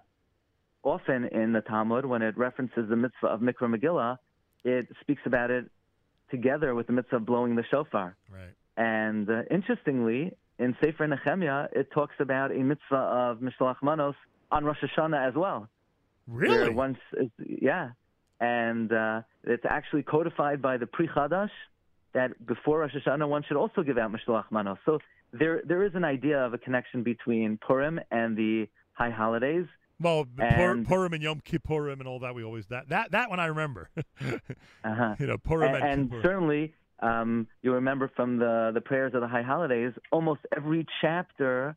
often 0.84 1.26
in 1.26 1.54
the 1.54 1.62
Talmud, 1.62 2.06
when 2.06 2.22
it 2.22 2.38
references 2.38 2.90
the 2.90 2.96
mitzvah 2.96 3.28
of 3.28 3.42
Mikra 3.42 3.74
Megillah, 3.74 4.18
it 4.64 4.88
speaks 5.02 5.22
about 5.26 5.52
it 5.52 5.70
together 6.32 6.74
with 6.74 6.88
the 6.88 6.94
mitzvah 6.94 7.18
of 7.18 7.26
blowing 7.26 7.56
the 7.56 7.64
shofar. 7.70 8.16
Right. 8.32 8.54
And 8.78 9.30
uh, 9.30 9.44
interestingly, 9.52 10.32
in 10.58 10.76
Sefer 10.82 11.08
Nehemiah, 11.08 11.68
it 11.74 11.92
talks 11.92 12.16
about 12.20 12.52
a 12.52 12.64
mitzvah 12.64 12.96
of 12.96 13.40
Mishloach 13.40 13.78
Manos 13.84 14.16
on 14.52 14.64
Rosh 14.64 14.78
Hashanah 14.82 15.28
as 15.28 15.36
well. 15.36 15.68
Really? 16.28 16.74
Once, 16.74 16.98
yeah, 17.46 17.90
and 18.40 18.92
uh, 18.92 19.22
it's 19.44 19.66
actually 19.68 20.04
codified 20.04 20.62
by 20.62 20.78
the 20.78 20.88
Pri 20.88 21.08
Chadash 21.08 21.50
that 22.14 22.46
before 22.46 22.80
Rosh 22.80 22.94
Hashanah 22.96 23.28
one 23.28 23.44
should 23.48 23.58
also 23.58 23.84
give 23.84 23.98
out 23.98 24.12
Mishloach 24.12 24.46
Manos. 24.52 24.78
So 24.86 25.00
there, 25.32 25.62
there 25.66 25.86
is 25.86 25.94
an 25.96 26.04
idea 26.04 26.40
of 26.40 26.54
a 26.54 26.58
connection 26.58 27.04
between 27.04 27.58
Purim 27.58 28.00
and 28.12 28.36
the 28.36 28.68
high 28.94 29.12
holidays. 29.12 29.66
Well, 30.00 30.26
And- 30.40 30.88
Purim 30.88 31.14
and 31.14 31.22
Yom 31.22 31.42
Kippurim 31.42 32.00
and 32.00 32.08
all 32.08 32.20
that. 32.20 32.34
We 32.34 32.44
always 32.44 32.66
that 32.68 32.90
that 32.90 33.12
that 33.12 33.30
one 33.30 33.40
I 33.40 33.48
remember. 33.48 33.90
Uh-huh. 34.84 35.16
you 35.20 35.28
know, 35.28 35.38
Purim 35.38 35.76
and, 35.76 35.84
and, 35.84 36.12
and 36.12 36.24
certainly 36.24 36.74
um, 37.02 37.48
you 37.62 37.74
remember 37.74 38.12
from 38.16 38.38
the, 38.38 38.72
the 38.74 38.82
prayers 38.82 39.14
of 39.14 39.22
the 39.22 39.28
high 39.28 39.42
holidays, 39.42 39.92
almost 40.12 40.42
every 40.56 40.86
chapter 41.02 41.76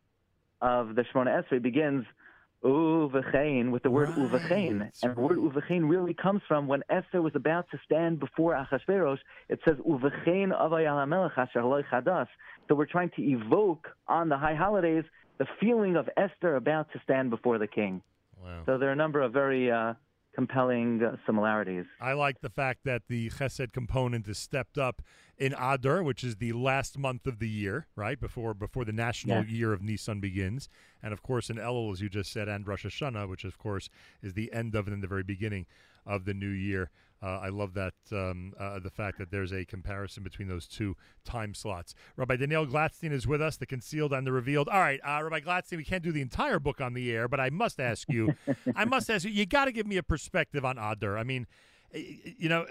of 0.61 0.95
the 0.95 1.03
Shemona 1.03 1.43
Esrei 1.43 1.61
begins 1.61 2.05
uvechein 2.65 3.71
with 3.71 3.83
the 3.83 3.91
word 3.91 4.09
Right, 4.09 4.91
and 5.03 5.15
the 5.15 5.21
word 5.21 5.37
uvechein 5.37 5.87
really 5.89 6.13
comes 6.13 6.41
from 6.47 6.67
when 6.67 6.81
Esther 6.89 7.21
was 7.21 7.33
about 7.35 7.69
to 7.71 7.79
stand 7.85 8.19
before 8.19 8.53
Achashverosh. 8.53 9.19
It 9.49 9.59
says 9.63 9.75
uvechein 9.87 10.49
avayal 10.51 11.31
asher 11.37 11.61
chadas. 11.91 12.27
So 12.67 12.75
we're 12.75 12.85
trying 12.85 13.11
to 13.17 13.21
evoke 13.21 13.87
on 14.07 14.29
the 14.29 14.37
high 14.37 14.55
holidays 14.55 15.03
the 15.37 15.45
feeling 15.59 15.95
of 15.95 16.09
Esther 16.17 16.55
about 16.55 16.91
to 16.93 16.99
stand 17.03 17.29
before 17.29 17.57
the 17.59 17.67
king. 17.67 18.01
Wow. 18.43 18.63
So 18.65 18.77
there 18.77 18.89
are 18.89 18.93
a 18.93 18.97
number 18.97 19.21
of 19.21 19.31
very 19.31 19.71
uh, 19.71 19.93
compelling 20.35 21.01
uh, 21.03 21.15
similarities. 21.25 21.85
I 21.99 22.13
like 22.13 22.41
the 22.41 22.49
fact 22.49 22.81
that 22.83 23.03
the 23.07 23.29
Chesed 23.29 23.71
component 23.73 24.27
is 24.27 24.37
stepped 24.37 24.77
up 24.77 25.01
in 25.37 25.53
Adar, 25.57 26.03
which 26.03 26.23
is 26.23 26.35
the 26.37 26.53
last 26.53 26.97
month 26.97 27.25
of 27.25 27.39
the 27.39 27.49
year, 27.49 27.87
right 27.95 28.19
before 28.19 28.53
before 28.53 28.85
the 28.85 28.93
national 28.93 29.43
Yeah. 29.43 29.49
year 29.49 29.73
of 29.73 29.81
Nisan 29.81 30.19
begins, 30.19 30.69
and 31.01 31.13
of 31.13 31.23
course 31.23 31.49
in 31.49 31.57
Elul, 31.57 31.91
as 31.93 32.01
you 32.01 32.09
just 32.09 32.31
said, 32.31 32.47
and 32.47 32.67
Rosh 32.67 32.85
Hashanah, 32.85 33.27
which 33.29 33.43
of 33.45 33.57
course 33.57 33.89
is 34.21 34.33
the 34.33 34.51
end 34.53 34.75
of 34.75 34.87
and 34.87 35.01
the 35.01 35.07
very 35.07 35.23
beginning 35.23 35.65
of 36.05 36.25
the 36.25 36.33
new 36.33 36.49
year. 36.49 36.91
Uh, 37.25 37.39
I 37.41 37.49
love 37.49 37.73
that 37.73 37.95
um, 38.11 38.53
uh, 38.59 38.77
the 38.77 38.91
fact 38.91 39.17
that 39.17 39.31
there's 39.31 39.51
a 39.51 39.65
comparison 39.65 40.21
between 40.21 40.47
those 40.47 40.67
two 40.67 40.95
time 41.23 41.55
slots. 41.55 41.95
Rabbi 42.17 42.35
Daniel 42.35 42.67
Glatstein 42.67 43.11
is 43.11 43.25
with 43.25 43.41
us, 43.41 43.57
the 43.57 43.65
concealed 43.65 44.13
and 44.13 44.27
the 44.27 44.31
revealed. 44.31 44.69
All 44.69 44.79
right, 44.79 44.99
uh, 45.03 45.23
Rabbi 45.23 45.39
Glatstein, 45.39 45.77
we 45.77 45.83
can't 45.83 46.03
do 46.03 46.11
the 46.11 46.21
entire 46.21 46.59
book 46.59 46.79
on 46.79 46.93
the 46.93 47.11
air, 47.11 47.27
but 47.27 47.39
I 47.39 47.49
must 47.49 47.79
ask 47.79 48.07
you, 48.09 48.35
I 48.75 48.85
must 48.85 49.09
ask 49.09 49.25
you, 49.25 49.31
you 49.31 49.47
got 49.47 49.65
to 49.65 49.71
give 49.71 49.87
me 49.87 49.97
a 49.97 50.03
perspective 50.03 50.63
on 50.63 50.77
Adar. 50.77 51.17
I 51.17 51.23
mean, 51.23 51.47
you 51.93 52.49
know, 52.49 52.67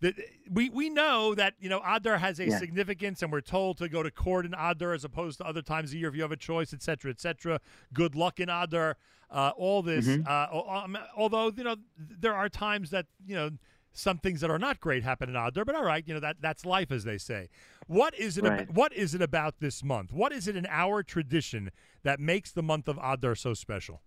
the, 0.00 0.14
we 0.50 0.68
we 0.70 0.88
know 0.90 1.34
that 1.36 1.54
you 1.60 1.68
know 1.68 1.80
Adar 1.86 2.18
has 2.18 2.40
a 2.40 2.46
Yeah. 2.46 2.58
significance, 2.58 3.22
and 3.22 3.30
we're 3.30 3.40
told 3.40 3.78
to 3.78 3.88
go 3.88 4.02
to 4.02 4.10
court 4.10 4.46
in 4.46 4.54
Adar 4.58 4.94
as 4.94 5.04
opposed 5.04 5.38
to 5.38 5.44
other 5.46 5.62
times 5.62 5.90
of 5.92 5.98
year 5.98 6.08
if 6.08 6.16
you 6.16 6.22
have 6.22 6.32
a 6.32 6.36
choice, 6.36 6.72
et 6.72 6.82
cetera, 6.82 7.10
et 7.10 7.20
cetera. 7.20 7.60
Good 7.92 8.16
luck 8.16 8.40
in 8.40 8.48
Adar. 8.48 8.96
Uh, 9.28 9.50
all 9.56 9.82
this, 9.82 10.06
Mhm. 10.06 10.24
uh, 10.26 10.84
um, 10.84 10.96
although 11.16 11.52
you 11.56 11.64
know 11.64 11.76
there 11.98 12.34
are 12.34 12.48
times 12.48 12.90
that 12.90 13.06
you 13.26 13.34
know 13.34 13.50
some 13.96 14.18
things 14.18 14.40
that 14.42 14.50
are 14.50 14.58
not 14.58 14.78
great 14.80 15.02
happen 15.02 15.28
in 15.28 15.36
Adar, 15.36 15.64
but 15.64 15.74
all 15.74 15.84
right, 15.84 16.04
you 16.06 16.14
know 16.14 16.20
that 16.20 16.36
that's 16.40 16.64
life, 16.66 16.92
as 16.92 17.04
they 17.04 17.18
say. 17.18 17.48
What 17.86 18.14
is 18.18 18.36
it? 18.38 18.44
ab- 18.44 18.52
Right. 18.52 18.70
what 18.70 18.92
is 18.92 19.14
it 19.14 19.22
about 19.22 19.58
this 19.60 19.82
month? 19.82 20.12
What 20.12 20.32
is 20.32 20.46
it 20.48 20.56
in 20.56 20.66
our 20.66 21.02
tradition 21.02 21.70
that 22.02 22.20
makes 22.20 22.52
the 22.52 22.62
month 22.62 22.88
of 22.88 22.98
Adar 23.02 23.34
so 23.34 23.54
special? 23.54 24.02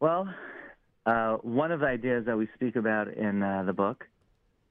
Well, 0.00 0.28
uh, 1.06 1.36
one 1.42 1.72
of 1.72 1.80
the 1.80 1.86
ideas 1.86 2.26
that 2.26 2.36
we 2.36 2.48
speak 2.54 2.76
about 2.76 3.08
in 3.08 3.42
uh, 3.42 3.64
the 3.64 3.72
book 3.72 4.04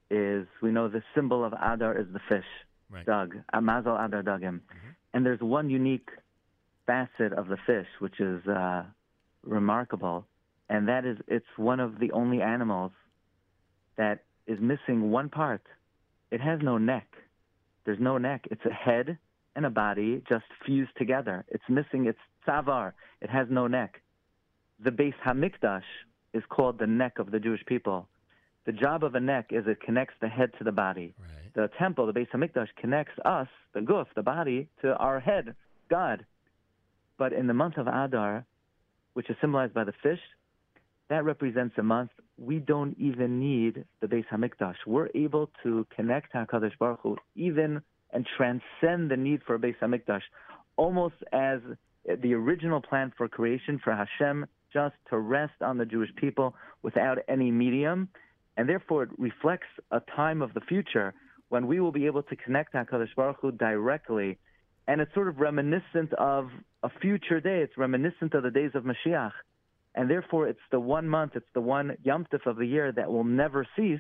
is 0.10 0.48
we 0.62 0.72
know 0.72 0.88
the 0.88 1.04
symbol 1.14 1.44
of 1.44 1.54
Adar 1.54 1.98
is 2.00 2.08
the 2.14 2.22
fish, 2.30 2.46
Right. 2.90 3.06
dug, 3.06 3.36
Amazal 3.54 3.98
Adar 3.98 4.24
Dugim. 4.24 4.62
And 5.14 5.26
there's 5.26 5.42
one 5.42 5.70
unique 5.70 6.10
facet 6.86 7.34
of 7.34 7.48
the 7.50 7.58
fish 7.66 7.88
which 8.00 8.20
is 8.22 8.46
uh, 8.48 8.84
remarkable, 9.44 10.26
and 10.70 10.88
that 10.88 11.04
is 11.06 11.18
it's 11.28 11.46
one 11.58 11.80
of 11.82 12.00
the 12.00 12.12
only 12.12 12.42
animals 12.42 12.92
that 13.98 14.24
is 14.46 14.60
missing 14.60 15.12
one 15.12 15.30
part. 15.30 15.62
It 16.32 16.42
has 16.42 16.60
no 16.62 16.78
neck. 16.78 17.08
There's 17.86 18.00
no 18.00 18.18
neck. 18.18 18.48
It's 18.52 18.66
a 18.66 18.74
head 18.74 19.18
and 19.56 19.66
a 19.66 19.70
body 19.70 20.22
just 20.30 20.46
fused 20.66 20.92
together. 20.98 21.46
It's 21.50 21.64
missing 21.70 22.06
its 22.06 22.20
tzavar. 22.48 22.94
It 23.22 23.30
has 23.30 23.48
no 23.50 23.68
neck. 23.68 24.02
The 24.84 24.92
Beis 24.92 25.16
Hamikdash 25.26 25.82
is 26.34 26.44
called 26.50 26.78
the 26.80 26.88
neck 26.88 27.20
of 27.20 27.32
the 27.32 27.40
Jewish 27.40 27.66
people. 27.66 28.08
The 28.66 28.74
job 28.74 29.04
of 29.04 29.16
a 29.16 29.20
neck 29.20 29.48
is 29.52 29.64
it 29.66 29.82
connects 29.82 30.16
the 30.22 30.28
head 30.28 30.52
to 30.58 30.64
the 30.64 30.72
body. 30.72 31.14
Right. 31.20 31.54
The 31.56 31.70
temple, 31.80 32.06
the 32.06 32.14
Beis 32.14 32.30
Hamikdash, 32.30 32.68
connects 32.80 33.14
us, 33.26 33.48
the 33.74 33.80
guf, 33.80 34.08
the 34.16 34.22
body, 34.22 34.68
to 34.82 34.96
our 34.98 35.20
head, 35.20 35.56
God. 35.90 36.26
But 37.18 37.34
in 37.34 37.48
the 37.48 37.54
month 37.54 37.78
of 37.78 37.88
Adar, 37.88 38.46
which 39.14 39.30
is 39.30 39.38
symbolized 39.42 39.74
by 39.74 39.86
the 39.86 39.94
fish, 40.04 40.20
that 41.10 41.24
represents 41.24 41.76
a 41.78 41.84
month 41.84 42.12
we 42.38 42.60
don't 42.60 42.96
even 43.00 43.40
need 43.40 43.84
the 44.00 44.08
Beis 44.08 44.26
Hamikdash. 44.32 44.76
We're 44.86 45.10
able 45.16 45.50
to 45.64 45.86
connect 45.96 46.34
Hakadosh 46.34 46.78
Baruch 46.80 47.00
Hu, 47.02 47.18
even 47.36 47.82
and 48.12 48.26
transcend 48.38 49.12
the 49.12 49.18
need 49.18 49.42
for 49.46 49.56
a 49.56 49.60
Beis 49.60 49.78
Hamikdash, 49.82 50.22
almost 50.78 51.16
as 51.34 51.60
the 52.22 52.34
original 52.34 52.82
plan 52.82 53.12
for 53.18 53.28
creation 53.28 53.80
for 53.84 53.94
Hashem, 53.94 54.46
just 54.72 54.96
to 55.10 55.18
rest 55.18 55.62
on 55.62 55.78
the 55.78 55.86
Jewish 55.86 56.10
people 56.16 56.56
without 56.84 57.18
any 57.28 57.52
medium, 57.52 58.10
and 58.56 58.70
therefore 58.70 59.04
it 59.04 59.10
reflects 59.18 59.68
a 59.92 60.00
time 60.16 60.42
of 60.42 60.54
the 60.54 60.62
future 60.62 61.14
when 61.50 61.68
we 61.68 61.80
will 61.80 61.92
be 61.92 62.06
able 62.06 62.24
to 62.24 62.36
connect 62.36 62.74
Hakadosh 62.74 63.16
Baruch 63.16 63.38
Hu 63.42 63.52
directly, 63.52 64.38
and 64.88 65.02
it's 65.02 65.14
sort 65.14 65.28
of 65.28 65.40
reminiscent 65.40 66.14
of 66.14 66.50
a 66.84 66.90
future 67.02 67.42
day. 67.42 67.62
It's 67.62 67.78
reminiscent 67.78 68.34
of 68.34 68.44
the 68.44 68.52
days 68.52 68.72
of 68.74 68.84
Mashiach 68.84 69.32
and 69.98 70.10
therefore 70.10 70.48
it's 70.48 70.60
the 70.72 70.80
one 70.80 71.10
month, 71.10 71.34
it's 71.36 71.52
the 71.54 71.62
one 71.62 71.98
Yom 72.04 72.26
of 72.46 72.56
the 72.58 72.66
year 72.66 72.92
that 72.92 73.12
will 73.12 73.24
never 73.24 73.68
cease, 73.76 74.00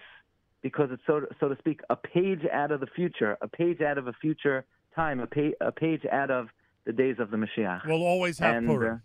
because 0.61 0.89
it's 0.91 1.01
so 1.07 1.21
so 1.39 1.49
to 1.49 1.57
speak 1.57 1.81
a 1.89 1.95
page 1.95 2.41
out 2.53 2.71
of 2.71 2.79
the 2.79 2.87
future, 2.95 3.37
a 3.41 3.47
page 3.47 3.81
out 3.81 3.97
of 3.97 4.07
a 4.07 4.13
future 4.13 4.65
time, 4.95 5.19
a, 5.19 5.27
pa- 5.27 5.57
a 5.59 5.71
page 5.71 6.05
out 6.11 6.31
of 6.31 6.47
the 6.85 6.93
days 6.93 7.15
of 7.19 7.31
the 7.31 7.37
Mashiach. 7.37 7.85
We'll 7.85 8.03
always 8.03 8.39
have 8.39 8.55
and 8.55 8.67
Purim. 8.67 9.01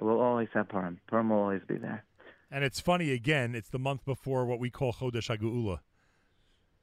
uh, 0.00 0.04
we'll 0.04 0.20
always 0.20 0.48
have 0.52 0.68
Purim. 0.68 1.00
Purim 1.06 1.30
will 1.30 1.38
always 1.38 1.62
be 1.66 1.76
there. 1.76 2.04
And 2.50 2.64
it's 2.64 2.80
funny 2.80 3.12
again. 3.12 3.54
It's 3.54 3.70
the 3.70 3.78
month 3.78 4.04
before 4.04 4.44
what 4.44 4.60
we 4.60 4.70
call 4.70 4.92
Chodesh 4.92 5.30
Hageula. 5.30 5.78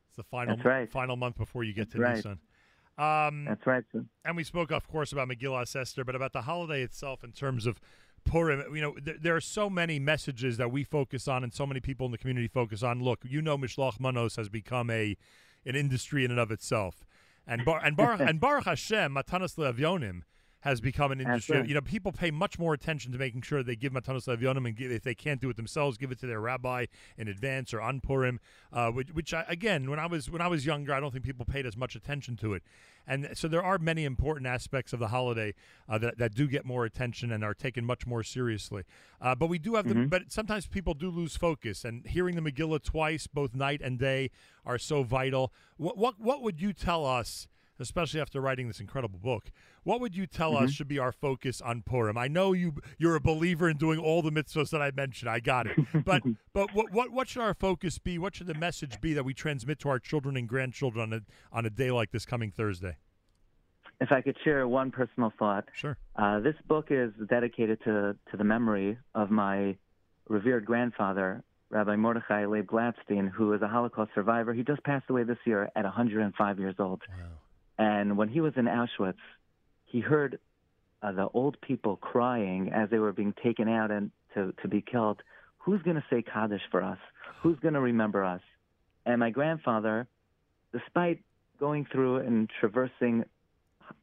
It's 0.08 0.18
the 0.18 0.24
final 0.24 0.58
right. 0.64 0.90
final 0.90 1.16
month 1.16 1.38
before 1.38 1.64
you 1.64 1.74
get 1.74 1.92
to 1.92 1.98
That's 1.98 2.18
Nisan. 2.18 2.40
Um, 2.98 3.46
That's 3.46 3.66
right. 3.66 3.84
And 4.24 4.36
we 4.36 4.44
spoke, 4.44 4.72
of 4.72 4.88
course, 4.88 5.12
about 5.12 5.28
Megillah 5.28 5.76
Esther, 5.76 6.04
but 6.04 6.16
about 6.16 6.32
the 6.32 6.44
holiday 6.44 6.84
itself 6.84 7.24
in 7.24 7.32
terms 7.32 7.66
of 7.66 7.80
Purim. 8.26 8.76
You 8.76 8.82
know, 8.82 8.94
th- 8.94 9.18
there 9.22 9.36
are 9.36 9.42
so 9.42 9.70
many 9.70 10.00
messages 10.00 10.58
that 10.58 10.72
we 10.72 10.84
focus 10.84 11.28
on, 11.28 11.44
and 11.44 11.54
so 11.54 11.66
many 11.66 11.80
people 11.80 12.06
in 12.06 12.12
the 12.12 12.18
community 12.18 12.48
focus 12.48 12.84
on. 12.84 13.04
Look, 13.04 13.20
you 13.24 13.42
know, 13.42 13.58
Mishloach 13.58 14.00
Manos 14.00 14.36
has 14.36 14.50
become 14.50 14.90
a 14.90 15.18
an 15.66 15.76
industry 15.76 16.26
in 16.26 16.32
and 16.32 16.40
of 16.40 16.52
itself, 16.52 17.06
and 17.48 17.64
Bar- 17.64 17.84
and 17.84 17.96
Baruch 17.96 18.20
and 18.28 18.40
Baruch 18.40 18.66
Hashem 18.66 19.16
Matanas 19.16 19.56
Le'avyonim 19.56 20.24
has 20.64 20.80
become 20.80 21.12
an 21.12 21.20
industry. 21.20 21.58
right. 21.58 21.68
You 21.68 21.74
know, 21.74 21.82
people 21.82 22.14
pay 22.14 22.32
much 22.32 22.58
more 22.58 22.74
attention 22.74 23.12
to 23.12 23.18
making 23.18 23.42
sure 23.42 23.64
they 23.64 23.76
give 23.76 23.92
Matanos 23.92 24.28
Le'avyonim, 24.28 24.66
and 24.66 24.76
give, 24.78 24.92
if 24.94 25.04
they 25.04 25.14
can't 25.14 25.42
do 25.42 25.50
it 25.50 25.58
themselves, 25.58 25.98
give 25.98 26.10
it 26.10 26.20
to 26.20 26.26
their 26.26 26.40
rabbi 26.40 26.86
in 27.18 27.28
advance 27.28 27.74
or 27.74 27.82
on 27.82 28.00
Purim. 28.00 28.40
Uh, 28.72 28.90
which, 28.90 29.10
which 29.10 29.34
I, 29.34 29.44
again, 29.50 29.90
when 29.90 30.00
I 30.00 30.06
was 30.06 30.30
when 30.32 30.42
I 30.42 30.48
was 30.48 30.66
younger, 30.66 30.94
I 30.94 31.02
don't 31.02 31.12
think 31.12 31.26
people 31.26 31.46
paid 31.46 31.66
as 31.66 31.76
much 31.76 31.96
attention 31.98 32.38
to 32.38 32.54
it. 32.54 32.64
And 33.06 33.32
so 33.34 33.50
there 33.50 33.62
are 33.62 33.78
many 33.78 34.06
important 34.06 34.48
aspects 34.48 34.94
of 34.94 35.00
the 35.00 35.10
holiday 35.10 35.54
uh, 35.90 35.98
that, 35.98 36.18
that 36.20 36.34
do 36.34 36.48
get 36.48 36.64
more 36.64 36.86
attention 36.86 37.34
and 37.34 37.44
are 37.44 37.54
taken 37.54 37.84
much 37.84 38.08
more 38.08 38.24
seriously. 38.24 38.84
Uh, 39.20 39.36
but 39.36 39.48
we 39.48 39.60
do 39.60 39.76
have 39.76 39.86
the, 39.90 39.96
but 40.08 40.32
sometimes 40.32 40.66
people 40.68 40.94
do 40.94 41.10
lose 41.10 41.36
focus. 41.36 41.84
And 41.84 42.08
hearing 42.08 42.36
the 42.36 42.42
Megillah 42.42 42.82
twice, 42.82 43.28
both 43.28 43.54
night 43.54 43.82
and 43.84 44.00
day, 44.00 44.32
are 44.66 44.78
so 44.78 45.04
vital. 45.04 45.52
What 45.76 45.98
what 45.98 46.22
what 46.22 46.42
would 46.42 46.62
you 46.62 46.72
tell 46.72 47.06
us? 47.06 47.50
Especially 47.80 48.22
after 48.22 48.40
writing 48.40 48.68
this 48.68 48.80
incredible 48.80 49.20
book, 49.20 49.52
what 49.84 50.00
would 50.00 50.16
you 50.16 50.28
tell 50.28 50.56
us 50.56 50.72
should 50.72 50.88
be 50.88 51.00
our 51.00 51.12
focus 51.12 51.60
on 51.60 51.82
Purim? 51.82 52.18
I 52.18 52.28
know 52.28 52.54
you 52.54 52.76
you're 52.98 53.16
a 53.16 53.22
believer 53.22 53.70
in 53.70 53.78
doing 53.78 54.00
all 54.00 54.22
the 54.22 54.32
mitzvahs 54.32 54.70
that 54.70 54.82
I 54.82 54.92
mentioned. 54.92 55.30
I 55.30 55.40
got 55.40 55.68
it. 55.68 55.78
But 56.06 56.22
but 56.54 56.74
what 56.74 56.92
what 56.92 57.12
what 57.12 57.28
should 57.28 57.42
our 57.42 57.54
focus 57.54 57.98
be? 57.98 58.18
What 58.18 58.36
should 58.36 58.48
the 58.48 58.54
message 58.54 59.02
be 59.02 59.14
that 59.14 59.24
we 59.24 59.34
transmit 59.34 59.80
to 59.80 59.90
our 59.90 60.00
children 60.00 60.38
and 60.38 60.48
grandchildren 60.48 61.14
on 61.14 61.20
a 61.20 61.56
on 61.56 61.66
a 61.66 61.70
day 61.70 61.92
like 61.92 62.12
this 62.12 62.26
coming 62.26 62.52
Thursday? 62.52 62.98
if 64.04 64.12
I 64.12 64.22
could 64.22 64.36
share 64.44 64.68
one 64.68 64.92
personal 64.92 65.32
thought, 65.40 65.66
Sure. 65.74 65.98
Uh, 66.16 66.40
this 66.40 66.56
book 66.68 66.88
is 66.90 67.12
dedicated 67.30 67.80
to, 67.86 68.16
to 68.32 68.38
the 68.38 68.44
memory 68.44 68.98
of 69.16 69.32
my 69.32 69.78
revered 70.28 70.66
grandfather, 70.66 71.44
Rabbi 71.70 71.96
Mordechai 71.96 72.46
Leib 72.46 72.68
Glatstein, 72.68 73.30
who 73.32 73.54
is 73.54 73.62
a 73.62 73.68
Holocaust 73.68 74.12
survivor. 74.14 74.54
He 74.54 74.64
just 74.64 74.84
passed 74.84 75.10
away 75.10 75.24
this 75.24 75.38
year 75.46 75.70
at 75.76 75.84
105 75.84 76.60
years 76.60 76.76
old. 76.80 77.02
Wow. 77.10 77.26
And 77.78 78.18
when 78.18 78.30
he 78.30 78.42
was 78.42 78.54
in 78.56 78.66
Auschwitz, 78.66 79.16
he 79.86 80.00
heard 80.00 80.40
uh, 81.02 81.12
the 81.12 81.28
old 81.34 81.60
people 81.62 81.98
crying 81.98 82.72
as 82.74 82.90
they 82.90 83.00
were 83.00 83.12
being 83.12 83.34
taken 83.44 83.68
out 83.68 83.92
and 83.92 84.12
to, 84.34 84.54
to 84.62 84.68
be 84.68 84.82
killed. 84.82 85.22
Who's 85.60 85.82
going 85.82 85.96
to 85.96 86.04
say 86.10 86.22
Kaddish 86.22 86.62
for 86.72 86.84
us? 86.84 86.98
Who's 87.42 87.60
going 87.60 87.74
to 87.74 87.82
remember 87.82 88.24
us? 88.24 88.42
And 89.06 89.20
my 89.20 89.30
grandfather, 89.30 90.08
despite 90.72 91.20
going 91.60 91.86
through 91.92 92.18
and 92.18 92.50
traversing 92.60 93.24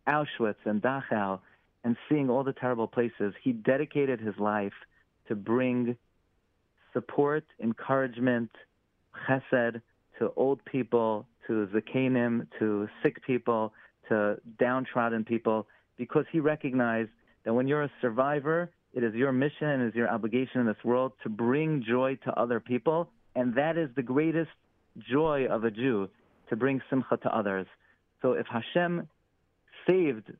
Auschwitz 0.06 0.56
and 0.64 0.82
Dachau 0.82 1.40
and 1.84 1.96
seeing 2.08 2.28
all 2.28 2.44
the 2.44 2.52
terrible 2.52 2.86
places, 2.86 3.34
he 3.42 3.52
dedicated 3.52 4.20
his 4.20 4.34
life 4.38 4.72
to 5.28 5.34
bring 5.34 5.96
support, 6.92 7.44
encouragement, 7.62 8.50
chesed 9.26 9.80
to 10.18 10.32
old 10.36 10.64
people, 10.64 11.26
to 11.50 11.66
zakenim, 11.74 12.46
to 12.60 12.88
sick 13.02 13.20
people, 13.26 13.72
to 14.08 14.36
downtrodden 14.60 15.24
people, 15.24 15.66
because 15.98 16.24
he 16.30 16.38
recognized 16.38 17.10
that 17.44 17.52
when 17.52 17.66
you're 17.66 17.82
a 17.82 17.90
survivor, 18.00 18.70
it 18.94 19.02
is 19.02 19.14
your 19.14 19.32
mission 19.32 19.66
and 19.66 19.82
it 19.82 19.88
is 19.88 19.94
your 19.96 20.08
obligation 20.08 20.60
in 20.60 20.66
this 20.66 20.82
world 20.84 21.12
to 21.24 21.28
bring 21.28 21.84
joy 21.86 22.16
to 22.24 22.32
other 22.38 22.60
people, 22.60 23.10
and 23.34 23.52
that 23.56 23.76
is 23.76 23.90
the 23.96 24.02
greatest 24.02 24.50
joy 25.10 25.46
of 25.50 25.64
a 25.64 25.70
Jew, 25.72 26.08
to 26.48 26.56
bring 26.56 26.80
simcha 26.88 27.16
to 27.16 27.36
others. 27.36 27.66
So 28.22 28.32
if 28.32 28.46
Hashem 28.46 29.08
saved 29.88 30.32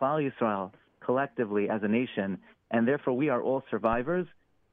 Klal 0.00 0.26
Yisrael 0.26 0.70
collectively 1.04 1.68
as 1.68 1.82
a 1.82 1.88
nation, 1.88 2.38
and 2.70 2.88
therefore 2.88 3.12
we 3.12 3.28
are 3.28 3.42
all 3.42 3.62
survivors, 3.70 4.26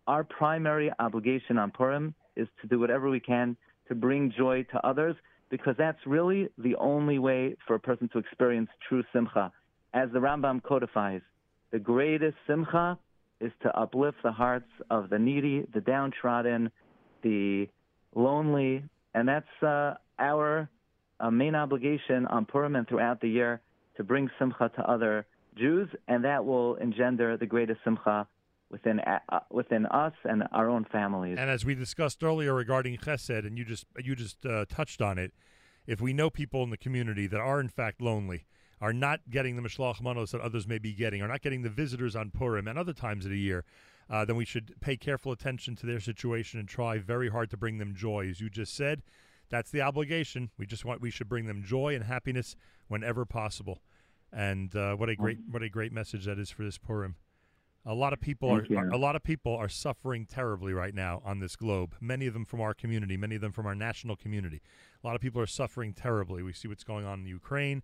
our 0.08 0.24
primary 0.24 0.91
obligation 1.00 1.58
on 1.58 1.72
Purim 1.72 2.15
is 2.38 2.48
to 2.62 2.67
do 2.67 2.80
whatever 2.80 3.10
we 3.10 3.19
can 3.19 3.58
to 3.89 3.96
bring 3.96 4.32
joy 4.38 4.63
to 4.72 4.88
others, 4.88 5.15
because 5.53 5.75
that's 5.77 5.99
really 6.07 6.49
the 6.57 6.75
only 6.77 7.19
way 7.19 7.55
for 7.67 7.75
a 7.75 7.79
person 7.79 8.09
to 8.11 8.17
experience 8.17 8.67
true 8.89 9.03
simcha. 9.13 9.51
As 9.93 10.09
the 10.11 10.17
Rambam 10.17 10.63
codifies, 10.63 11.21
the 11.71 11.77
greatest 11.77 12.35
simcha 12.47 12.97
is 13.39 13.51
to 13.61 13.69
uplift 13.79 14.17
the 14.23 14.31
hearts 14.31 14.71
of 14.89 15.11
the 15.11 15.19
needy, 15.19 15.63
the 15.71 15.81
downtrodden, 15.81 16.71
the 17.21 17.69
lonely, 18.15 18.83
and 19.13 19.27
that's 19.27 19.45
uh, 19.61 19.93
our 20.17 20.67
uh, 21.19 21.29
main 21.29 21.53
obligation 21.53 22.25
on 22.31 22.45
Purim 22.45 22.75
and 22.75 22.87
throughout 22.87 23.21
the 23.21 23.29
year 23.29 23.61
to 23.97 24.03
bring 24.03 24.31
simcha 24.39 24.71
to 24.75 24.81
other 24.89 25.27
Jews, 25.55 25.87
and 26.07 26.23
that 26.23 26.43
will 26.43 26.77
engender 26.77 27.37
the 27.37 27.45
greatest 27.45 27.79
simcha 27.83 28.27
within 28.73 28.99
uh, 28.99 29.39
within 29.51 29.86
us 29.86 30.13
and 30.25 30.43
our 30.51 30.69
own 30.69 30.83
families. 30.91 31.38
And 31.39 31.49
as 31.49 31.63
we 31.63 31.75
discussed 31.75 32.23
earlier 32.23 32.53
regarding 32.55 32.97
Chesed, 32.97 33.45
and 33.45 33.57
you 33.57 33.63
just 33.63 33.86
you 34.03 34.15
just 34.15 34.45
uh, 34.45 34.65
touched 34.67 35.01
on 35.01 35.17
it, 35.17 35.31
if 35.86 36.01
we 36.01 36.12
know 36.12 36.29
people 36.29 36.63
in 36.63 36.71
the 36.71 36.77
community 36.77 37.27
that 37.27 37.39
are 37.39 37.62
in 37.62 37.69
fact 37.69 38.01
lonely, 38.01 38.47
are 38.81 38.91
not 38.91 39.21
getting 39.29 39.55
the 39.55 39.62
mishloach 39.62 40.01
manos 40.01 40.31
that 40.31 40.41
others 40.41 40.67
may 40.67 40.79
be 40.79 40.91
getting, 40.91 41.21
are 41.21 41.27
not 41.27 41.41
getting 41.41 41.62
the 41.62 41.69
visitors 41.69 42.15
on 42.15 42.31
Purim 42.31 42.67
and 42.67 42.77
other 42.77 42.93
times 42.93 43.25
of 43.25 43.31
the 43.31 43.39
year, 43.39 43.63
uh, 44.09 44.25
then 44.25 44.36
we 44.36 44.43
should 44.43 44.73
pay 44.81 44.97
careful 44.97 45.31
attention 45.31 45.75
to 45.75 45.86
their 45.86 45.99
situation 45.99 46.59
and 46.59 46.67
try 46.67 46.97
very 46.97 47.29
hard 47.29 47.51
to 47.51 47.57
bring 47.57 47.77
them 47.77 47.93
joy. 47.95 48.27
As 48.27 48.41
you 48.41 48.49
just 48.49 48.75
said, 48.75 49.03
that's 49.49 49.69
the 49.69 49.81
obligation. 49.81 50.49
We 50.57 50.65
just 50.65 50.83
want 50.83 50.99
we 50.99 51.12
should 51.12 51.29
bring 51.29 51.45
them 51.45 51.63
joy 51.63 51.93
and 51.93 52.03
happiness 52.03 52.55
whenever 52.88 53.23
possible. 53.23 53.83
And 54.31 54.75
uh, 54.75 54.95
what 54.95 55.09
a 55.09 55.15
great 55.15 55.38
what 55.47 55.62
a 55.62 55.69
great 55.69 55.93
message 55.93 56.25
that 56.25 56.39
is 56.39 56.49
for 56.49 56.63
this 56.63 56.79
Purim. 56.79 57.17
A 57.86 57.93
lot 57.93 58.13
of 58.13 58.22
people 58.22 58.50
are, 58.50 58.65
a 58.89 58.98
lot 58.98 59.17
of 59.17 59.24
people 59.24 59.56
are 59.56 59.67
suffering 59.67 60.26
terribly 60.26 60.72
right 60.74 60.96
now 60.96 61.22
on 61.26 61.39
this 61.39 61.58
globe. 61.58 61.96
Many 62.00 62.28
of 62.28 62.34
them 62.34 62.46
from 62.46 62.62
our 62.62 62.74
community, 62.74 63.17
many 63.17 63.36
of 63.36 63.41
them 63.41 63.52
from 63.52 63.65
our 63.65 63.76
national 63.76 64.15
community. 64.15 64.62
A 65.04 65.06
lot 65.06 65.15
of 65.15 65.22
people 65.22 65.41
are 65.41 65.48
suffering 65.48 65.93
terribly. 65.93 66.43
We 66.43 66.54
see 66.54 66.69
what's 66.69 66.86
going 66.86 67.06
on 67.06 67.19
in 67.19 67.26
Ukraine. 67.26 67.84